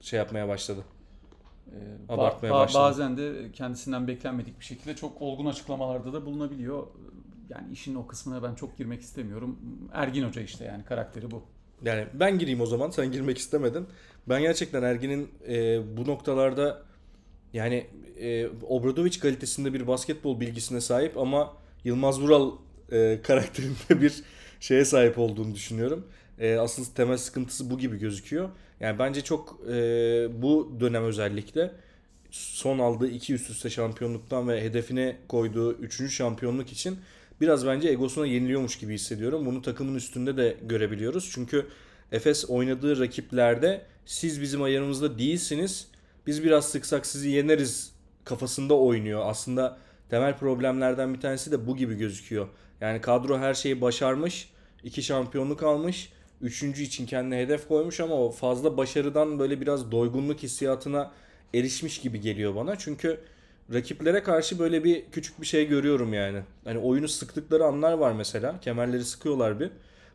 şey 0.00 0.18
yapmaya 0.18 0.48
başladı. 0.48 0.80
Ee, 1.68 1.72
ba- 2.08 2.12
Abartmaya 2.14 2.50
ba- 2.54 2.58
başladı. 2.58 2.82
Bazen 2.82 3.16
de 3.16 3.52
kendisinden 3.52 4.08
beklenmedik 4.08 4.60
bir 4.60 4.64
şekilde 4.64 4.96
çok 4.96 5.22
olgun 5.22 5.46
açıklamalarda 5.46 6.12
da 6.12 6.26
bulunabiliyor. 6.26 6.86
Yani 7.48 7.72
işin 7.72 7.94
o 7.94 8.06
kısmına 8.06 8.42
ben 8.42 8.54
çok 8.54 8.78
girmek 8.78 9.00
istemiyorum. 9.00 9.58
Ergin 9.92 10.24
Hoca 10.28 10.42
işte 10.42 10.64
yani 10.64 10.84
karakteri 10.84 11.30
bu. 11.30 11.42
Yani 11.84 12.06
ben 12.14 12.38
gireyim 12.38 12.60
o 12.60 12.66
zaman. 12.66 12.90
Sen 12.90 13.12
girmek 13.12 13.38
istemedin. 13.38 13.86
Ben 14.28 14.40
gerçekten 14.42 14.82
Ergin'in 14.82 15.30
e, 15.48 15.82
bu 15.96 16.06
noktalarda 16.06 16.82
yani 17.54 17.86
e, 18.20 18.48
Obradovic 18.68 19.18
kalitesinde 19.20 19.74
bir 19.74 19.86
basketbol 19.86 20.40
bilgisine 20.40 20.80
sahip 20.80 21.18
ama 21.18 21.56
Yılmaz 21.84 22.20
Vural 22.20 22.52
e, 22.92 23.20
karakterinde 23.22 24.02
bir 24.02 24.22
şeye 24.60 24.84
sahip 24.84 25.18
olduğunu 25.18 25.54
düşünüyorum. 25.54 26.06
E, 26.38 26.56
asıl 26.56 26.84
temel 26.84 27.16
sıkıntısı 27.16 27.70
bu 27.70 27.78
gibi 27.78 27.98
gözüküyor. 27.98 28.48
Yani 28.80 28.98
bence 28.98 29.20
çok 29.20 29.60
e, 29.68 29.72
bu 30.42 30.76
dönem 30.80 31.04
özellikle 31.04 31.70
son 32.30 32.78
aldığı 32.78 33.08
iki 33.08 33.34
üst 33.34 33.50
üste 33.50 33.70
şampiyonluktan 33.70 34.48
ve 34.48 34.62
hedefine 34.62 35.16
koyduğu 35.28 35.72
üçüncü 35.72 36.12
şampiyonluk 36.12 36.72
için 36.72 36.98
biraz 37.40 37.66
bence 37.66 37.88
egosuna 37.88 38.26
yeniliyormuş 38.26 38.78
gibi 38.78 38.94
hissediyorum. 38.94 39.46
Bunu 39.46 39.62
takımın 39.62 39.94
üstünde 39.94 40.36
de 40.36 40.56
görebiliyoruz. 40.62 41.30
Çünkü 41.34 41.66
Efes 42.12 42.50
oynadığı 42.50 43.00
rakiplerde 43.00 43.82
siz 44.06 44.40
bizim 44.40 44.62
ayarımızda 44.62 45.18
değilsiniz. 45.18 45.88
Biz 46.26 46.44
biraz 46.44 46.68
sıksak 46.68 47.06
sizi 47.06 47.28
yeneriz 47.30 47.92
kafasında 48.24 48.74
oynuyor. 48.74 49.22
Aslında 49.24 49.78
temel 50.10 50.38
problemlerden 50.38 51.14
bir 51.14 51.20
tanesi 51.20 51.52
de 51.52 51.66
bu 51.66 51.76
gibi 51.76 51.94
gözüküyor. 51.94 52.48
Yani 52.80 53.00
kadro 53.00 53.38
her 53.38 53.54
şeyi 53.54 53.80
başarmış. 53.80 54.50
iki 54.84 55.02
şampiyonluk 55.02 55.62
almış. 55.62 56.12
Üçüncü 56.40 56.82
için 56.82 57.06
kendine 57.06 57.38
hedef 57.38 57.68
koymuş 57.68 58.00
ama 58.00 58.14
o 58.14 58.30
fazla 58.30 58.76
başarıdan 58.76 59.38
böyle 59.38 59.60
biraz 59.60 59.92
doygunluk 59.92 60.42
hissiyatına 60.42 61.12
erişmiş 61.54 62.00
gibi 62.00 62.20
geliyor 62.20 62.54
bana. 62.54 62.78
Çünkü 62.78 63.20
rakiplere 63.72 64.22
karşı 64.22 64.58
böyle 64.58 64.84
bir 64.84 65.04
küçük 65.12 65.40
bir 65.40 65.46
şey 65.46 65.68
görüyorum 65.68 66.14
yani. 66.14 66.40
Hani 66.64 66.78
oyunu 66.78 67.08
sıktıkları 67.08 67.64
anlar 67.64 67.92
var 67.92 68.12
mesela. 68.12 68.60
Kemerleri 68.60 69.04
sıkıyorlar 69.04 69.60
bir. 69.60 69.70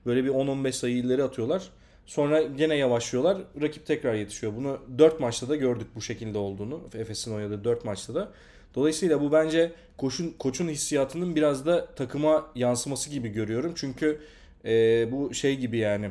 Böyle 0.05 0.23
bir 0.23 0.29
10-15 0.29 0.71
sayı 0.71 0.95
ileri 0.95 1.23
atıyorlar. 1.23 1.69
Sonra 2.09 2.41
gene 2.41 2.75
yavaşlıyorlar. 2.75 3.37
Rakip 3.61 3.85
tekrar 3.85 4.13
yetişiyor. 4.13 4.55
Bunu 4.55 4.79
4 4.97 5.19
maçta 5.19 5.49
da 5.49 5.55
gördük 5.55 5.87
bu 5.95 6.01
şekilde 6.01 6.37
olduğunu. 6.37 6.81
Efes'in 6.93 7.33
oynadığı 7.33 7.63
4 7.63 7.85
maçta 7.85 8.15
da. 8.15 8.31
Dolayısıyla 8.75 9.21
bu 9.21 9.31
bence 9.31 9.71
koçun, 9.97 10.35
koçun 10.39 10.67
hissiyatının 10.67 11.35
biraz 11.35 11.65
da 11.65 11.85
takıma 11.85 12.47
yansıması 12.55 13.09
gibi 13.09 13.29
görüyorum. 13.29 13.73
Çünkü 13.75 14.21
e, 14.65 14.71
bu 15.11 15.33
şey 15.33 15.57
gibi 15.57 15.77
yani 15.77 16.09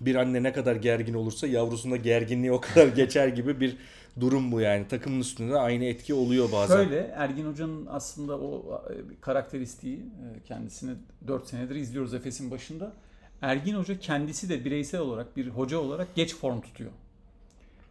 bir 0.00 0.14
anne 0.14 0.42
ne 0.42 0.52
kadar 0.52 0.76
gergin 0.76 1.14
olursa 1.14 1.46
yavrusunda 1.46 1.96
gerginliği 1.96 2.52
o 2.52 2.60
kadar 2.60 2.86
geçer 2.96 3.28
gibi 3.28 3.60
bir 3.60 3.76
durum 4.20 4.52
bu 4.52 4.60
yani. 4.60 4.88
Takımın 4.88 5.20
üstünde 5.20 5.52
de 5.52 5.58
aynı 5.58 5.84
etki 5.84 6.14
oluyor 6.14 6.52
bazen. 6.52 6.84
Şöyle 6.84 7.00
Ergin 7.00 7.50
Hoca'nın 7.50 7.86
aslında 7.90 8.38
o 8.38 8.82
e, 8.90 8.94
karakteristiği 9.20 9.96
e, 9.96 10.42
kendisini 10.44 10.92
4 11.28 11.46
senedir 11.46 11.76
izliyoruz 11.76 12.14
Efes'in 12.14 12.50
başında. 12.50 12.92
Ergin 13.42 13.74
Hoca 13.74 13.98
kendisi 13.98 14.48
de 14.48 14.64
bireysel 14.64 15.00
olarak 15.00 15.36
bir 15.36 15.46
hoca 15.46 15.78
olarak 15.78 16.14
geç 16.14 16.34
form 16.34 16.60
tutuyor. 16.60 16.90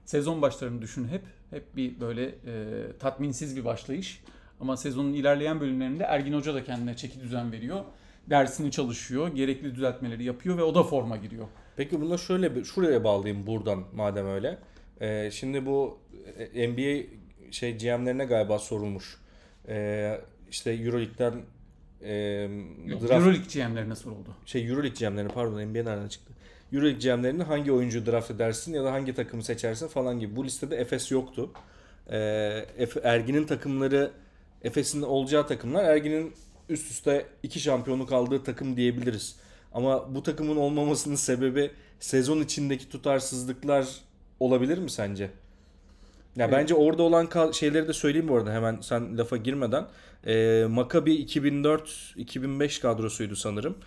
Sezon 0.05 0.41
başlarını 0.41 0.81
düşün 0.81 1.07
hep. 1.07 1.21
Hep 1.49 1.75
bir 1.75 1.99
böyle 1.99 2.25
e, 2.25 2.33
tatminsiz 2.99 3.57
bir 3.57 3.65
başlayış. 3.65 4.23
Ama 4.59 4.77
sezonun 4.77 5.13
ilerleyen 5.13 5.59
bölümlerinde 5.59 6.03
Ergin 6.03 6.33
Hoca 6.33 6.53
da 6.53 6.63
kendine 6.63 6.95
çeki 6.95 7.19
düzen 7.19 7.51
veriyor. 7.51 7.83
Dersini 8.29 8.71
çalışıyor, 8.71 9.27
gerekli 9.27 9.75
düzeltmeleri 9.75 10.23
yapıyor 10.23 10.57
ve 10.57 10.63
o 10.63 10.75
da 10.75 10.83
forma 10.83 11.17
giriyor. 11.17 11.47
Peki 11.75 12.01
bunu 12.01 12.17
şöyle 12.17 12.55
bir 12.55 12.63
şuraya 12.63 13.03
bağlayayım 13.03 13.47
buradan 13.47 13.83
madem 13.95 14.27
öyle. 14.27 14.57
Ee, 15.01 15.29
şimdi 15.31 15.65
bu 15.65 15.99
e, 16.53 16.69
NBA 16.69 17.07
şey 17.51 17.77
GM'lerine 17.77 18.25
galiba 18.25 18.59
sorulmuş. 18.59 19.17
Ee, 19.67 20.21
işte 20.49 20.71
EuroLeague'den 20.71 21.33
e, 22.03 22.09
draft 22.89 23.11
Euroleague 23.11 23.45
GM'lerine 23.53 23.95
soruldu. 23.95 24.29
şey 24.45 24.65
EuroLeague 24.67 25.09
GM'lerine 25.09 25.31
pardon 25.31 25.61
NBA 25.61 25.83
nereden 25.83 26.07
çıktı? 26.07 26.33
EuroLeague 26.73 26.99
GM'lerini 26.99 27.43
hangi 27.43 27.71
oyuncuyu 27.71 28.05
draft 28.05 28.31
edersin 28.31 28.73
ya 28.73 28.83
da 28.83 28.91
hangi 28.91 29.13
takımı 29.13 29.43
seçersin 29.43 29.87
falan 29.87 30.19
gibi. 30.19 30.35
Bu 30.35 30.45
listede 30.45 30.75
Efes 30.75 31.11
yoktu. 31.11 31.49
Efe- 32.09 33.01
Ergin'in 33.03 33.45
takımları 33.45 34.11
Efes'in 34.63 35.01
olacağı 35.01 35.47
takımlar 35.47 35.83
Ergin'in 35.83 36.33
üst 36.69 36.91
üste 36.91 37.25
iki 37.43 37.59
şampiyonluk 37.59 38.11
aldığı 38.11 38.43
takım 38.43 38.77
diyebiliriz. 38.77 39.35
Ama 39.73 40.15
bu 40.15 40.23
takımın 40.23 40.55
olmamasının 40.57 41.15
sebebi 41.15 41.71
sezon 41.99 42.41
içindeki 42.41 42.89
tutarsızlıklar 42.89 43.87
olabilir 44.39 44.77
mi 44.77 44.91
sence? 44.91 45.29
Ya 46.37 46.45
Evet. 46.45 46.53
bence 46.53 46.75
orada 46.75 47.03
olan 47.03 47.51
şeyleri 47.51 47.87
de 47.87 47.93
söyleyeyim 47.93 48.27
bu 48.27 48.35
arada 48.35 48.53
hemen 48.53 48.77
sen 48.81 49.17
lafa 49.17 49.37
girmeden. 49.37 49.87
Ee, 50.27 50.65
Maccabi 50.69 51.15
2004-2005 51.15 52.81
kadrosuydu 52.81 53.35
sanırım. 53.35 53.77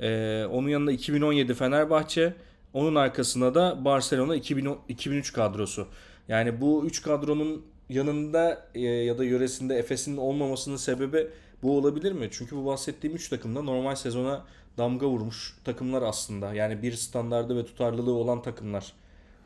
Ee, 0.00 0.44
onun 0.50 0.68
yanında 0.68 0.92
2017 0.92 1.54
Fenerbahçe, 1.54 2.34
onun 2.72 2.94
arkasına 2.94 3.54
da 3.54 3.84
Barcelona 3.84 4.36
2010 4.36 4.78
2003 4.88 5.32
kadrosu. 5.32 5.86
Yani 6.28 6.60
bu 6.60 6.84
3 6.86 7.02
kadronun 7.02 7.66
yanında 7.88 8.68
e, 8.74 8.80
ya 8.80 9.18
da 9.18 9.24
yöresinde 9.24 9.76
Efes'in 9.78 10.16
olmamasının 10.16 10.76
sebebi 10.76 11.26
bu 11.62 11.76
olabilir 11.78 12.12
mi? 12.12 12.28
Çünkü 12.32 12.56
bu 12.56 12.66
bahsettiğim 12.66 13.16
3 13.16 13.28
takım 13.28 13.56
da 13.56 13.62
normal 13.62 13.94
sezona 13.94 14.44
damga 14.78 15.06
vurmuş 15.08 15.56
takımlar 15.64 16.02
aslında. 16.02 16.54
Yani 16.54 16.82
bir 16.82 16.92
standardı 16.92 17.56
ve 17.56 17.64
tutarlılığı 17.66 18.12
olan 18.14 18.42
takımlar 18.42 18.92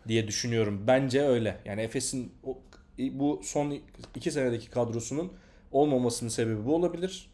diye 0.08 0.28
düşünüyorum. 0.28 0.84
Bence 0.86 1.22
öyle. 1.22 1.60
Yani 1.64 1.80
Efes'in 1.80 2.32
bu 2.98 3.40
son 3.44 3.74
2 4.16 4.30
senedeki 4.30 4.70
kadrosunun 4.70 5.32
olmamasının 5.72 6.30
sebebi 6.30 6.66
bu 6.66 6.74
olabilir. 6.74 7.30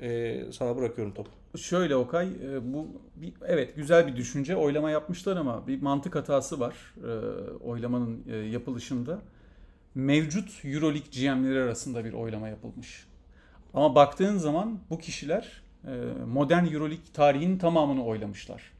Ee, 0.00 0.44
sana 0.52 0.76
bırakıyorum 0.76 1.14
topu. 1.14 1.30
Şöyle 1.58 1.96
Okay, 1.96 2.28
e, 2.28 2.72
bu 2.72 2.88
bir, 3.16 3.32
evet 3.46 3.76
güzel 3.76 4.06
bir 4.06 4.16
düşünce. 4.16 4.56
Oylama 4.56 4.90
yapmışlar 4.90 5.36
ama 5.36 5.66
bir 5.66 5.82
mantık 5.82 6.14
hatası 6.14 6.60
var 6.60 6.74
e, 6.96 7.08
oylamanın 7.64 8.24
e, 8.30 8.36
yapılışında. 8.36 9.22
Mevcut 9.94 10.64
Euroleague 10.64 11.10
GM'leri 11.10 11.62
arasında 11.62 12.04
bir 12.04 12.12
oylama 12.12 12.48
yapılmış. 12.48 13.06
Ama 13.74 13.94
baktığın 13.94 14.36
zaman 14.36 14.78
bu 14.90 14.98
kişiler 14.98 15.62
e, 15.86 15.90
modern 16.26 16.66
Euroleague 16.66 17.12
tarihinin 17.12 17.58
tamamını 17.58 18.04
oylamışlar. 18.04 18.73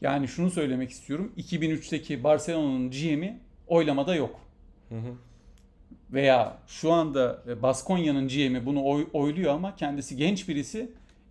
Yani 0.00 0.28
şunu 0.28 0.50
söylemek 0.50 0.90
istiyorum. 0.90 1.32
2003'teki 1.38 2.24
Barcelona'nın 2.24 2.90
GM'i 2.90 3.38
oylamada 3.66 4.14
yok. 4.14 4.40
Hı 4.88 4.94
hı. 4.94 5.14
Veya 6.12 6.58
şu 6.66 6.92
anda 6.92 7.42
e, 7.48 7.62
Baskonya'nın 7.62 8.28
GM'i 8.28 8.66
bunu 8.66 8.84
oy- 8.84 9.06
oyluyor 9.12 9.54
ama 9.54 9.76
kendisi 9.76 10.16
genç 10.16 10.48
birisi 10.48 10.90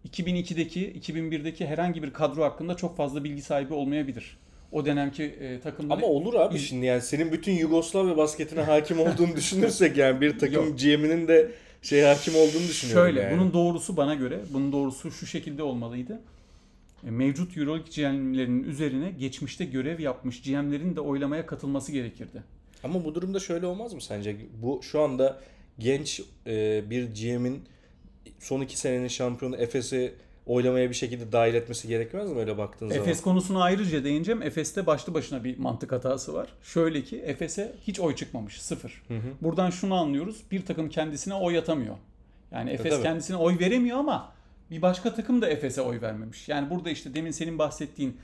2002'deki, 0.09 0.93
2001'deki 0.93 1.65
herhangi 1.65 2.03
bir 2.03 2.13
kadro 2.13 2.43
hakkında 2.43 2.75
çok 2.75 2.97
fazla 2.97 3.23
bilgi 3.23 3.41
sahibi 3.41 3.73
olmayabilir. 3.73 4.37
O 4.71 4.85
dönemki 4.85 5.23
e, 5.23 5.59
takımları... 5.59 5.97
Ama 5.97 6.07
olur 6.07 6.33
abi 6.33 6.59
şimdi 6.59 6.85
yani 6.85 7.01
senin 7.01 7.31
bütün 7.31 7.51
Yugoslavya 7.51 8.17
basketine 8.17 8.61
hakim 8.61 8.99
olduğunu 8.99 9.35
düşünürsek 9.35 9.97
yani 9.97 10.21
bir 10.21 10.39
takım. 10.39 10.75
GM'inin 10.77 11.27
de 11.27 11.51
şey 11.81 12.01
hakim 12.01 12.35
olduğunu 12.35 12.67
düşünüyorum 12.69 13.05
Şöyle, 13.05 13.21
yani. 13.21 13.37
bunun 13.37 13.53
doğrusu 13.53 13.97
bana 13.97 14.15
göre, 14.15 14.39
bunun 14.53 14.71
doğrusu 14.71 15.11
şu 15.11 15.25
şekilde 15.25 15.63
olmalıydı. 15.63 16.19
E, 17.05 17.11
Mevcut 17.11 17.57
Euroleague 17.57 17.89
GM'lerinin 17.95 18.63
üzerine 18.63 19.11
geçmişte 19.11 19.65
görev 19.65 19.99
yapmış 19.99 20.41
GM'lerin 20.41 20.95
de 20.95 21.01
oylamaya 21.01 21.45
katılması 21.45 21.91
gerekirdi. 21.91 22.43
Ama 22.83 23.05
bu 23.05 23.15
durumda 23.15 23.39
şöyle 23.39 23.65
olmaz 23.65 23.93
mı 23.93 24.01
sence? 24.01 24.37
Bu 24.61 24.79
şu 24.83 25.01
anda 25.01 25.41
genç 25.79 26.21
e, 26.47 26.83
bir 26.89 27.03
GM'in 27.03 27.63
son 28.39 28.61
iki 28.61 28.77
senenin 28.77 29.07
şampiyonu 29.07 29.55
Efes'i 29.55 30.13
oylamaya 30.45 30.89
bir 30.89 30.95
şekilde 30.95 31.31
dahil 31.31 31.53
etmesi 31.53 31.87
gerekmez 31.87 32.31
mi 32.31 32.39
öyle 32.39 32.57
baktığın 32.57 32.87
zaman? 32.87 33.03
Efes 33.03 33.21
konusuna 33.21 33.63
ayrıca 33.63 34.03
değineceğim. 34.03 34.41
Efes'te 34.41 34.85
başlı 34.85 35.13
başına 35.13 35.43
bir 35.43 35.57
mantık 35.57 35.91
hatası 35.91 36.33
var. 36.33 36.49
Şöyle 36.63 37.03
ki 37.03 37.17
Efes'e 37.17 37.75
hiç 37.87 37.99
oy 37.99 38.15
çıkmamış. 38.15 38.61
Sıfır. 38.61 39.03
Hı 39.07 39.13
hı. 39.13 39.31
Buradan 39.41 39.69
şunu 39.69 39.95
anlıyoruz. 39.95 40.43
Bir 40.51 40.65
takım 40.65 40.89
kendisine 40.89 41.33
oy 41.33 41.57
atamıyor. 41.57 41.95
Yani 42.51 42.69
Efes 42.69 42.91
tabii. 42.91 43.03
kendisine 43.03 43.37
oy 43.37 43.59
veremiyor 43.59 43.97
ama 43.97 44.34
bir 44.71 44.81
başka 44.81 45.15
takım 45.15 45.41
da 45.41 45.49
Efes'e 45.49 45.81
oy 45.81 46.01
vermemiş. 46.01 46.49
Yani 46.49 46.69
burada 46.69 46.89
işte 46.89 47.13
demin 47.13 47.31
senin 47.31 47.59
bahsettiğin 47.59 48.17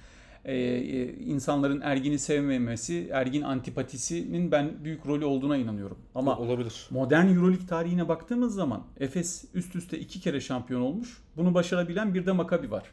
e, 0.45 0.55
e, 0.55 1.13
insanların 1.13 1.81
Ergin'i 1.81 2.19
sevmemesi, 2.19 3.09
Ergin 3.11 3.41
antipatisinin 3.41 4.51
ben 4.51 4.83
büyük 4.83 5.07
rolü 5.07 5.25
olduğuna 5.25 5.57
inanıyorum. 5.57 5.97
Ama 6.15 6.37
olabilir. 6.37 6.87
modern 6.89 7.27
Euroleague 7.27 7.67
tarihine 7.67 8.07
baktığımız 8.07 8.55
zaman 8.55 8.83
Efes 8.99 9.45
üst 9.53 9.75
üste 9.75 9.99
iki 9.99 10.19
kere 10.19 10.41
şampiyon 10.41 10.81
olmuş. 10.81 11.21
Bunu 11.37 11.53
başarabilen 11.53 12.13
bir 12.13 12.25
de 12.25 12.31
Maccabi 12.31 12.71
var. 12.71 12.83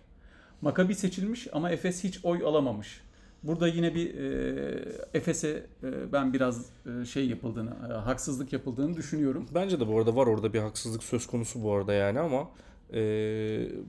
Maccabi 0.61 0.95
seçilmiş 0.95 1.49
ama 1.53 1.71
Efes 1.71 2.05
hiç 2.05 2.25
oy 2.25 2.43
alamamış. 2.45 3.01
Burada 3.43 3.69
yine 3.69 3.95
bir 3.95 4.15
e, 4.15 4.85
Efes'e 5.15 5.67
e, 5.83 6.13
ben 6.13 6.33
biraz 6.33 6.67
e, 6.87 7.05
şey 7.05 7.29
yapıldığını, 7.29 7.71
e, 7.91 7.93
haksızlık 7.93 8.53
yapıldığını 8.53 8.97
düşünüyorum. 8.97 9.47
Bence 9.55 9.81
de 9.81 9.89
bu 9.89 9.99
arada 9.99 10.17
var 10.17 10.27
orada 10.27 10.53
bir 10.53 10.59
haksızlık 10.59 11.03
söz 11.03 11.27
konusu 11.27 11.63
bu 11.63 11.73
arada 11.73 11.93
yani 11.93 12.21
ama 12.21 12.49
e, 12.93 13.01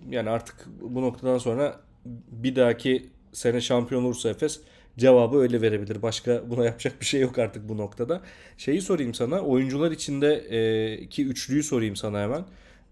yani 0.10 0.30
artık 0.30 0.56
bu 0.82 1.02
noktadan 1.02 1.38
sonra 1.38 1.80
bir 2.32 2.56
dahaki 2.56 3.06
sene 3.34 3.62
şampiyon 3.62 4.04
olursa 4.04 4.30
Efes 4.30 4.60
cevabı 4.98 5.38
öyle 5.38 5.62
verebilir. 5.62 6.02
Başka 6.02 6.50
buna 6.50 6.66
yapacak 6.70 7.02
bir 7.02 7.06
şey 7.06 7.22
yok 7.22 7.40
artık 7.40 7.70
bu 7.70 7.78
noktada. 7.78 8.22
Şeyi 8.58 8.82
sorayım 8.82 9.14
sana. 9.14 9.42
Oyuncular 9.42 9.92
içinde 9.92 10.36
e, 10.36 11.10
ki 11.10 11.26
üçlüyü 11.26 11.64
sorayım 11.64 11.96
sana 11.96 12.22
hemen. 12.22 12.46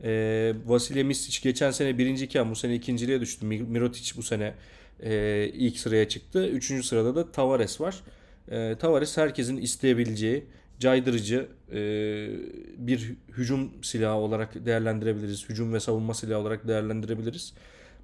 E, 0.04 0.54
Vasilya 0.65 1.04
Misic 1.04 1.39
geçen 1.43 1.72
sene 1.72 1.98
birinciyken 1.98 2.52
bu 2.52 2.56
sene 2.56 2.76
ikinciliğe 2.76 3.22
düştü. 3.22 3.46
Mi- 3.46 3.63
Mirotic 3.63 4.17
bu 4.17 4.24
sene 4.24 4.54
e, 5.04 5.46
ilk 5.54 5.80
sıraya 5.80 6.10
çıktı. 6.10 6.48
Üçüncü 6.48 6.84
sırada 6.84 7.15
da 7.15 7.32
Tavares 7.32 7.82
var. 7.82 7.96
E, 8.52 8.76
Tavares 8.80 9.17
herkesin 9.17 9.58
isteyebileceği 9.58 10.46
caydırıcı 10.80 11.48
e, 11.72 11.80
bir 12.78 13.16
hücum 13.38 13.72
silahı 13.82 14.16
olarak 14.18 14.66
değerlendirebiliriz. 14.66 15.50
Hücum 15.50 15.74
ve 15.74 15.80
savunma 15.80 16.13
silahı 16.13 16.40
olarak 16.40 16.68
değerlendirebiliriz. 16.68 17.54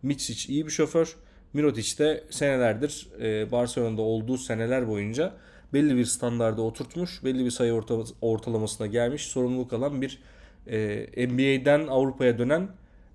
Mitsic 0.03 0.53
iyi 0.53 0.65
bir 0.65 0.71
şoför. 0.71 1.15
Mirotic 1.53 1.97
de 1.97 2.23
senelerdir 2.29 3.07
e, 3.21 3.51
Barcelona'da 3.51 4.01
olduğu 4.01 4.37
seneler 4.37 4.87
boyunca 4.87 5.33
belli 5.73 5.97
bir 5.97 6.05
standarda 6.05 6.61
oturtmuş, 6.61 7.23
belli 7.23 7.45
bir 7.45 7.51
sayı 7.51 7.73
orta- 7.73 8.13
ortalamasına 8.21 8.87
gelmiş, 8.87 9.21
sorumluluk 9.21 9.73
alan 9.73 10.01
bir 10.01 10.19
e, 10.67 11.27
NBA'den 11.27 11.87
Avrupa'ya 11.87 12.37
dönen 12.37 12.67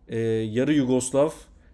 e, 0.09 0.19
yarı 0.19 0.73
Yugoslav, 0.75 1.31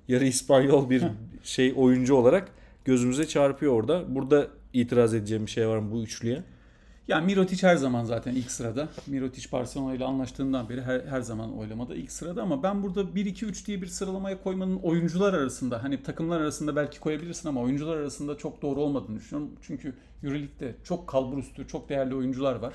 yarı 0.09 0.25
İspanyol 0.25 0.91
bir 0.91 1.03
şey 1.43 1.73
oyuncu 1.77 2.15
olarak 2.15 2.49
gözümüze 2.85 3.29
çarpıyor 3.29 3.73
orada. 3.73 4.15
Burada 4.15 4.49
itiraz 4.73 5.15
edeceğim 5.15 5.47
bir 5.47 5.51
şey 5.51 5.69
var 5.69 5.79
mı 5.79 5.93
bu 5.93 6.03
üçlüye? 6.03 6.43
Yani 7.09 7.27
Mirotic 7.27 7.67
her 7.67 7.77
zaman 7.77 8.05
zaten 8.05 8.35
ilk 8.35 8.51
sırada. 8.51 8.89
Mirotic 9.07 9.53
Barcelona 9.53 9.95
ile 9.95 10.05
anlaştığından 10.05 10.69
beri 10.69 10.83
her, 10.83 11.01
her 11.01 11.21
zaman 11.21 11.59
oylamada 11.59 11.95
ilk 11.95 12.13
sırada 12.13 12.43
ama 12.43 12.63
ben 12.63 12.83
burada 12.83 13.01
1-2-3 13.01 13.67
diye 13.67 13.83
bir 13.83 13.87
sıralamaya 13.87 14.43
koymanın 14.43 14.77
oyuncular 14.77 15.35
arasında 15.35 15.83
hani 15.83 16.03
takımlar 16.03 16.41
arasında 16.41 16.77
belki 16.77 17.01
koyabilirsin 17.01 17.49
ama 17.49 17.61
oyuncular 17.61 17.97
arasında 17.97 18.39
çok 18.39 18.63
doğru 18.63 18.81
olmadığını 18.81 19.17
düşünüyorum. 19.17 19.53
Çünkü 19.63 19.95
EuroLeague'de 20.23 20.75
çok 20.85 21.07
kalburüstü, 21.07 21.69
çok 21.69 21.89
değerli 21.89 22.15
oyuncular 22.15 22.57
var. 22.57 22.75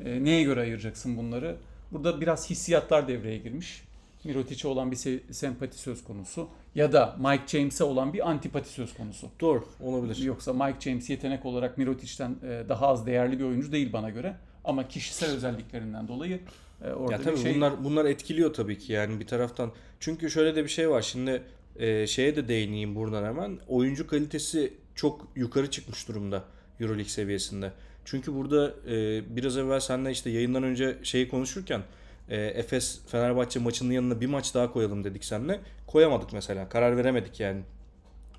Ee, 0.00 0.24
neye 0.24 0.42
göre 0.42 0.60
ayıracaksın 0.60 1.16
bunları? 1.16 1.56
Burada 1.92 2.20
biraz 2.20 2.50
hissiyatlar 2.50 3.08
devreye 3.08 3.38
girmiş. 3.38 3.87
Mirotic'e 4.24 4.68
olan 4.68 4.90
bir 4.90 4.96
se- 4.96 5.32
sempati 5.32 5.78
söz 5.78 6.04
konusu 6.04 6.48
ya 6.74 6.92
da 6.92 7.16
Mike 7.18 7.42
James'e 7.46 7.84
olan 7.84 8.12
bir 8.12 8.30
antipati 8.30 8.68
söz 8.68 8.94
konusu. 8.94 9.28
Doğru 9.40 9.64
olabilir. 9.80 10.16
Yoksa 10.16 10.52
Mike 10.52 10.80
James 10.80 11.10
yetenek 11.10 11.46
olarak 11.46 11.78
Mirotic'ten 11.78 12.36
e, 12.42 12.68
daha 12.68 12.88
az 12.88 13.06
değerli 13.06 13.38
bir 13.38 13.44
oyuncu 13.44 13.72
değil 13.72 13.92
bana 13.92 14.10
göre. 14.10 14.36
Ama 14.64 14.88
kişisel 14.88 15.30
özelliklerinden 15.30 16.08
dolayı 16.08 16.40
e, 16.84 16.90
orada 16.90 17.12
Ya 17.12 17.20
tabii 17.22 17.36
bir 17.36 17.40
şey... 17.42 17.54
bunlar 17.54 17.84
bunlar 17.84 18.04
etkiliyor 18.04 18.54
tabii 18.54 18.78
ki 18.78 18.92
yani 18.92 19.20
bir 19.20 19.26
taraftan. 19.26 19.72
Çünkü 20.00 20.30
şöyle 20.30 20.56
de 20.56 20.64
bir 20.64 20.68
şey 20.68 20.90
var. 20.90 21.02
Şimdi 21.02 21.42
e, 21.78 22.06
şeye 22.06 22.36
de 22.36 22.48
değineyim 22.48 22.94
buradan 22.94 23.24
hemen. 23.24 23.58
Oyuncu 23.68 24.06
kalitesi 24.06 24.72
çok 24.94 25.28
yukarı 25.36 25.70
çıkmış 25.70 26.08
durumda 26.08 26.44
EuroLeague 26.80 27.08
seviyesinde. 27.08 27.72
Çünkü 28.04 28.34
burada 28.34 28.74
e, 28.90 29.22
biraz 29.36 29.56
evvel 29.56 29.80
seninle 29.80 30.10
işte 30.10 30.30
yayından 30.30 30.62
önce 30.62 30.98
şeyi 31.02 31.28
konuşurken 31.28 31.82
e, 32.28 32.36
Efes 32.36 33.00
Fenerbahçe 33.06 33.60
maçının 33.60 33.92
yanına 33.92 34.20
bir 34.20 34.26
maç 34.26 34.54
daha 34.54 34.72
koyalım 34.72 35.04
dedik 35.04 35.24
seninle. 35.24 35.60
Koyamadık 35.86 36.32
mesela. 36.32 36.68
Karar 36.68 36.96
veremedik 36.96 37.40
yani. 37.40 37.62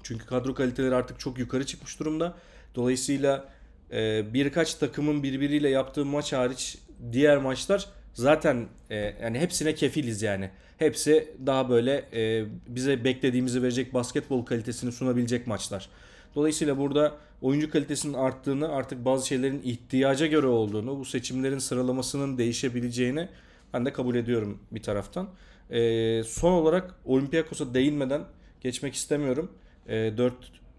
Çünkü 0.03 0.25
kadro 0.25 0.53
kaliteleri 0.53 0.95
artık 0.95 1.19
çok 1.19 1.39
yukarı 1.39 1.65
çıkmış 1.65 1.99
durumda. 1.99 2.33
Dolayısıyla 2.75 3.45
e, 3.91 4.33
birkaç 4.33 4.73
takımın 4.75 5.23
birbiriyle 5.23 5.69
yaptığı 5.69 6.05
maç 6.05 6.33
hariç 6.33 6.77
diğer 7.11 7.37
maçlar 7.37 7.85
zaten 8.13 8.65
e, 8.89 8.95
yani 8.95 9.39
hepsine 9.39 9.75
kefiliz 9.75 10.21
yani. 10.21 10.49
Hepsi 10.77 11.27
daha 11.45 11.69
böyle 11.69 12.05
e, 12.13 12.45
bize 12.67 13.03
beklediğimizi 13.03 13.63
verecek 13.63 13.93
basketbol 13.93 14.45
kalitesini 14.45 14.91
sunabilecek 14.91 15.47
maçlar. 15.47 15.89
Dolayısıyla 16.35 16.77
burada 16.77 17.17
oyuncu 17.41 17.71
kalitesinin 17.71 18.13
arttığını 18.13 18.71
artık 18.71 19.05
bazı 19.05 19.27
şeylerin 19.27 19.61
ihtiyaca 19.63 20.27
göre 20.27 20.47
olduğunu, 20.47 20.99
bu 20.99 21.05
seçimlerin 21.05 21.59
sıralamasının 21.59 22.37
değişebileceğini 22.37 23.29
ben 23.73 23.85
de 23.85 23.93
kabul 23.93 24.15
ediyorum 24.15 24.59
bir 24.71 24.83
taraftan. 24.83 25.29
E, 25.71 26.23
son 26.23 26.51
olarak 26.51 26.95
Olympiakos'a 27.05 27.73
değinmeden 27.73 28.21
geçmek 28.61 28.93
istemiyorum. 28.93 29.51
E, 29.87 30.17
4 30.17 30.33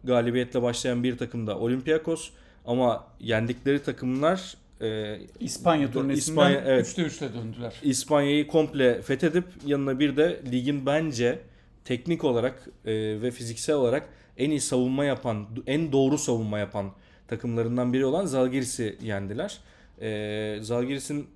galibiyetle 0.05 0.62
başlayan 0.62 1.03
bir 1.03 1.18
takımda 1.18 1.59
Olympiakos 1.59 2.31
ama 2.66 3.07
yendikleri 3.20 3.83
takımlar 3.83 4.55
e, 4.81 5.18
İspanya 5.40 5.90
turnesinden 5.90 6.33
İspanya, 6.33 6.61
evet. 6.66 6.87
3'te 6.87 7.03
3'le 7.03 7.35
döndüler. 7.35 7.74
İspanya'yı 7.83 8.46
komple 8.46 9.03
fethedip 9.03 9.44
yanına 9.66 9.98
bir 9.98 10.16
de 10.16 10.40
ligin 10.53 10.87
bence 10.87 11.38
teknik 11.85 12.24
olarak 12.24 12.68
e, 12.85 12.92
ve 13.22 13.31
fiziksel 13.31 13.76
olarak 13.76 14.09
en 14.38 14.50
iyi 14.50 14.61
savunma 14.61 15.05
yapan, 15.05 15.46
en 15.66 15.92
doğru 15.92 16.18
savunma 16.18 16.59
yapan 16.59 16.92
takımlarından 17.29 17.92
biri 17.92 18.05
olan 18.05 18.26
Zalgiris'i 18.26 18.96
yendiler. 19.03 19.59
E, 20.00 20.59
Zalgiris'in 20.62 21.26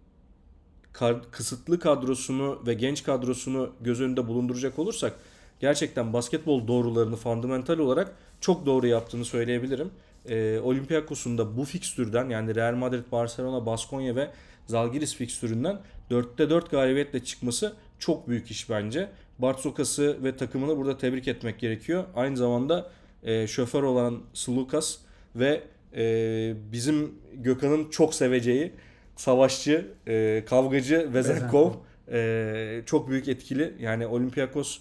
kar- 0.94 1.30
kısıtlı 1.30 1.78
kadrosunu 1.78 2.62
ve 2.66 2.74
genç 2.74 3.02
kadrosunu 3.02 3.70
göz 3.80 4.00
önünde 4.00 4.28
bulunduracak 4.28 4.78
olursak 4.78 5.12
gerçekten 5.60 6.12
basketbol 6.12 6.66
doğrularını 6.68 7.16
fundamental 7.16 7.78
olarak 7.78 8.16
çok 8.40 8.66
doğru 8.66 8.86
yaptığını 8.86 9.24
söyleyebilirim. 9.24 9.90
E, 10.28 10.58
Olympiakos'un 10.58 11.38
da 11.38 11.56
bu 11.56 11.64
fikstürden 11.64 12.28
yani 12.28 12.54
Real 12.54 12.74
Madrid, 12.74 13.12
Barcelona, 13.12 13.66
Baskonya 13.66 14.16
ve 14.16 14.30
Zalgiris 14.66 15.14
fikstüründen 15.14 15.78
4'te 16.10 16.50
4 16.50 16.70
galibiyetle 16.70 17.24
çıkması 17.24 17.72
çok 17.98 18.28
büyük 18.28 18.50
iş 18.50 18.70
bence. 18.70 19.08
Bartsokas'ı 19.38 20.18
ve 20.24 20.36
takımını 20.36 20.76
burada 20.76 20.98
tebrik 20.98 21.28
etmek 21.28 21.58
gerekiyor. 21.58 22.04
Aynı 22.16 22.36
zamanda 22.36 22.90
e, 23.22 23.46
şoför 23.46 23.82
olan 23.82 24.20
Slukas 24.34 24.98
ve 25.36 25.62
e, 25.96 26.54
bizim 26.72 27.14
Gökhan'ın 27.34 27.90
çok 27.90 28.14
seveceği 28.14 28.72
savaşçı, 29.16 29.86
e, 30.06 30.44
kavgacı 30.46 31.10
Vezenkov 31.14 31.72
e, 32.12 32.82
çok 32.86 33.08
büyük 33.08 33.28
etkili. 33.28 33.74
Yani 33.80 34.06
Olympiakos 34.06 34.78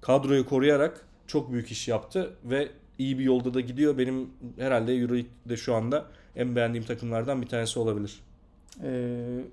kadroyu 0.00 0.46
koruyarak 0.46 1.06
çok 1.26 1.52
büyük 1.52 1.70
iş 1.70 1.88
yaptı 1.88 2.36
ve 2.44 2.68
iyi 2.98 3.18
bir 3.18 3.24
yolda 3.24 3.54
da 3.54 3.60
gidiyor. 3.60 3.98
Benim 3.98 4.30
herhalde 4.58 4.94
Euroleague'de 4.94 5.56
şu 5.56 5.74
anda 5.74 6.06
en 6.36 6.56
beğendiğim 6.56 6.86
takımlardan 6.86 7.42
bir 7.42 7.46
tanesi 7.46 7.78
olabilir. 7.78 8.20
Ee, 8.82 9.44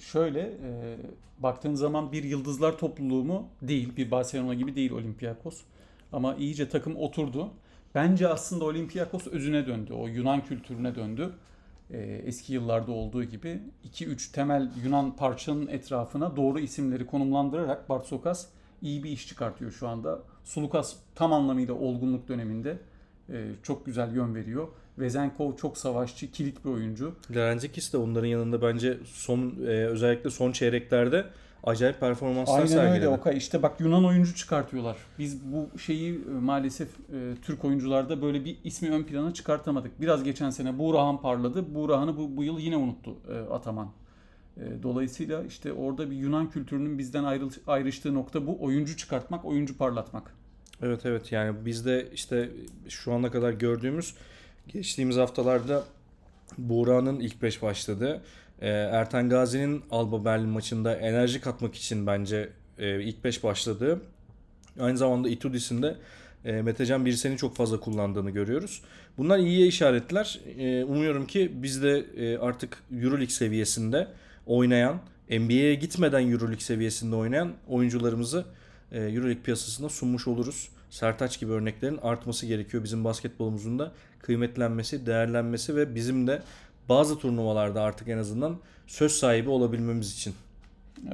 şöyle 0.00 0.40
e, 0.40 0.96
baktığın 1.38 1.74
zaman 1.74 2.12
bir 2.12 2.22
yıldızlar 2.22 2.78
topluluğu 2.78 3.24
mu? 3.24 3.48
Değil. 3.62 3.96
Bir 3.96 4.10
Barcelona 4.10 4.54
gibi 4.54 4.74
değil 4.74 4.90
Olympiakos. 4.90 5.60
Ama 6.12 6.34
iyice 6.34 6.68
takım 6.68 6.96
oturdu. 6.96 7.50
Bence 7.94 8.28
aslında 8.28 8.64
Olympiakos 8.64 9.26
özüne 9.26 9.66
döndü. 9.66 9.92
O 9.92 10.06
Yunan 10.06 10.44
kültürüne 10.44 10.94
döndü. 10.94 11.32
Ee, 11.90 12.22
eski 12.26 12.52
yıllarda 12.52 12.92
olduğu 12.92 13.24
gibi 13.24 13.60
2-3 13.92 14.32
temel 14.32 14.70
Yunan 14.84 15.16
parçanın 15.16 15.66
etrafına 15.66 16.36
doğru 16.36 16.58
isimleri 16.58 17.06
konumlandırarak 17.06 17.88
Bartsokas 17.88 18.46
iyi 18.82 19.04
bir 19.04 19.10
iş 19.10 19.28
çıkartıyor 19.28 19.70
şu 19.70 19.88
anda. 19.88 20.22
Sulukas 20.44 20.96
tam 21.14 21.32
anlamıyla 21.32 21.74
olgunluk 21.74 22.28
döneminde 22.28 22.78
e, 23.28 23.50
çok 23.62 23.86
güzel 23.86 24.14
yön 24.14 24.34
veriyor. 24.34 24.68
Vezenkov 24.98 25.56
çok 25.56 25.78
savaşçı, 25.78 26.30
kilit 26.30 26.64
bir 26.64 26.70
oyuncu. 26.70 27.14
Larentzikis 27.30 27.92
de 27.92 27.96
onların 27.96 28.26
yanında 28.26 28.62
bence 28.62 28.98
son 29.04 29.54
e, 29.66 29.68
özellikle 29.68 30.30
son 30.30 30.52
çeyreklerde 30.52 31.24
acayip 31.64 32.00
performanslar 32.00 32.54
Aynen 32.54 32.66
sergiledi. 32.66 33.06
öyle 33.06 33.08
Okay. 33.08 33.36
İşte 33.36 33.62
bak 33.62 33.80
Yunan 33.80 34.04
oyuncu 34.04 34.34
çıkartıyorlar. 34.34 34.96
Biz 35.18 35.52
bu 35.52 35.78
şeyi 35.78 36.14
e, 36.14 36.30
maalesef 36.40 36.88
e, 36.88 37.34
Türk 37.42 37.64
oyuncularda 37.64 38.22
böyle 38.22 38.44
bir 38.44 38.56
ismi 38.64 38.90
ön 38.90 39.02
plana 39.02 39.34
çıkartamadık. 39.34 40.00
Biraz 40.00 40.24
geçen 40.24 40.50
sene 40.50 40.78
Buğrahan 40.78 41.20
parladı. 41.20 41.74
Buğrahan'ı 41.74 42.16
bu, 42.16 42.36
bu 42.36 42.44
yıl 42.44 42.58
yine 42.58 42.76
unuttu 42.76 43.16
e, 43.28 43.54
Ataman. 43.54 43.88
E, 44.56 44.82
dolayısıyla 44.82 45.44
işte 45.44 45.72
orada 45.72 46.10
bir 46.10 46.16
Yunan 46.16 46.50
kültürünün 46.50 46.98
bizden 46.98 47.24
ayrıl, 47.24 47.50
ayrıştığı 47.66 48.14
nokta 48.14 48.46
bu. 48.46 48.62
Oyuncu 48.62 48.96
çıkartmak, 48.96 49.44
oyuncu 49.44 49.78
parlatmak. 49.78 50.34
Evet 50.82 51.06
evet 51.06 51.32
yani 51.32 51.66
bizde 51.66 52.08
işte 52.14 52.50
şu 52.88 53.12
ana 53.12 53.30
kadar 53.30 53.52
gördüğümüz 53.52 54.14
geçtiğimiz 54.68 55.16
haftalarda 55.16 55.84
Buğra'nın 56.58 57.20
ilk 57.20 57.42
5 57.42 57.62
başladı. 57.62 58.22
Ee, 58.60 58.68
Erten 58.68 59.28
Gazi'nin 59.28 59.82
Alba 59.90 60.24
Berlin 60.24 60.48
maçında 60.48 60.96
enerji 60.96 61.40
katmak 61.40 61.74
için 61.74 62.06
bence 62.06 62.50
e, 62.78 63.02
ilk 63.02 63.24
5 63.24 63.44
başladı. 63.44 64.00
Aynı 64.80 64.98
zamanda 64.98 65.28
Itudis'in 65.28 65.82
de 65.82 65.96
e, 66.44 66.62
Metecan 66.62 67.06
Birsen'i 67.06 67.36
çok 67.36 67.56
fazla 67.56 67.80
kullandığını 67.80 68.30
görüyoruz. 68.30 68.82
Bunlar 69.18 69.38
iyiye 69.38 69.66
işaretler. 69.66 70.40
E, 70.58 70.84
umuyorum 70.84 71.26
ki 71.26 71.52
biz 71.54 71.82
de 71.82 72.04
e, 72.16 72.38
artık 72.38 72.82
Euroleague 72.92 73.28
seviyesinde 73.28 74.08
oynayan, 74.46 75.00
NBA'ye 75.30 75.74
gitmeden 75.74 76.30
Euroleague 76.30 76.60
seviyesinde 76.60 77.16
oynayan 77.16 77.52
oyuncularımızı 77.68 78.44
e, 78.92 79.00
Euroleague 79.00 79.42
piyasasında 79.42 79.88
sunmuş 79.88 80.28
oluruz. 80.28 80.68
Sertaç 80.90 81.40
gibi 81.40 81.52
örneklerin 81.52 81.98
artması 82.02 82.46
gerekiyor 82.46 82.84
bizim 82.84 83.04
basketbolumuzun 83.04 83.78
da 83.78 83.92
kıymetlenmesi, 84.18 85.06
değerlenmesi 85.06 85.76
ve 85.76 85.94
bizim 85.94 86.26
de 86.26 86.42
bazı 86.88 87.18
turnuvalarda 87.18 87.82
artık 87.82 88.08
en 88.08 88.18
azından 88.18 88.56
söz 88.86 89.12
sahibi 89.12 89.50
olabilmemiz 89.50 90.12
için. 90.12 90.34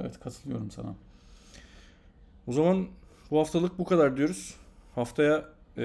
Evet 0.01 0.21
katılıyorum 0.21 0.71
sana. 0.71 0.95
O 2.47 2.53
zaman 2.53 2.87
bu 3.31 3.39
haftalık 3.39 3.79
bu 3.79 3.85
kadar 3.85 4.17
diyoruz. 4.17 4.55
Haftaya 4.95 5.45
e, 5.77 5.83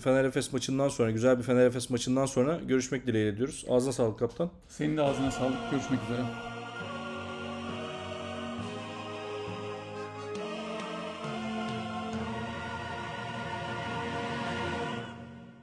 Fener 0.00 0.24
Efes 0.24 0.52
maçından 0.52 0.88
sonra, 0.88 1.10
güzel 1.10 1.38
bir 1.38 1.42
Fener 1.42 1.66
Efes 1.66 1.90
maçından 1.90 2.26
sonra 2.26 2.60
görüşmek 2.68 3.06
dileğiyle 3.06 3.36
diyoruz. 3.36 3.64
Ağzına 3.68 3.92
sağlık 3.92 4.18
kaptan. 4.18 4.50
Senin 4.68 4.96
de 4.96 5.02
ağzına 5.02 5.30
sağlık. 5.30 5.70
Görüşmek 5.70 6.02
üzere. 6.02 6.53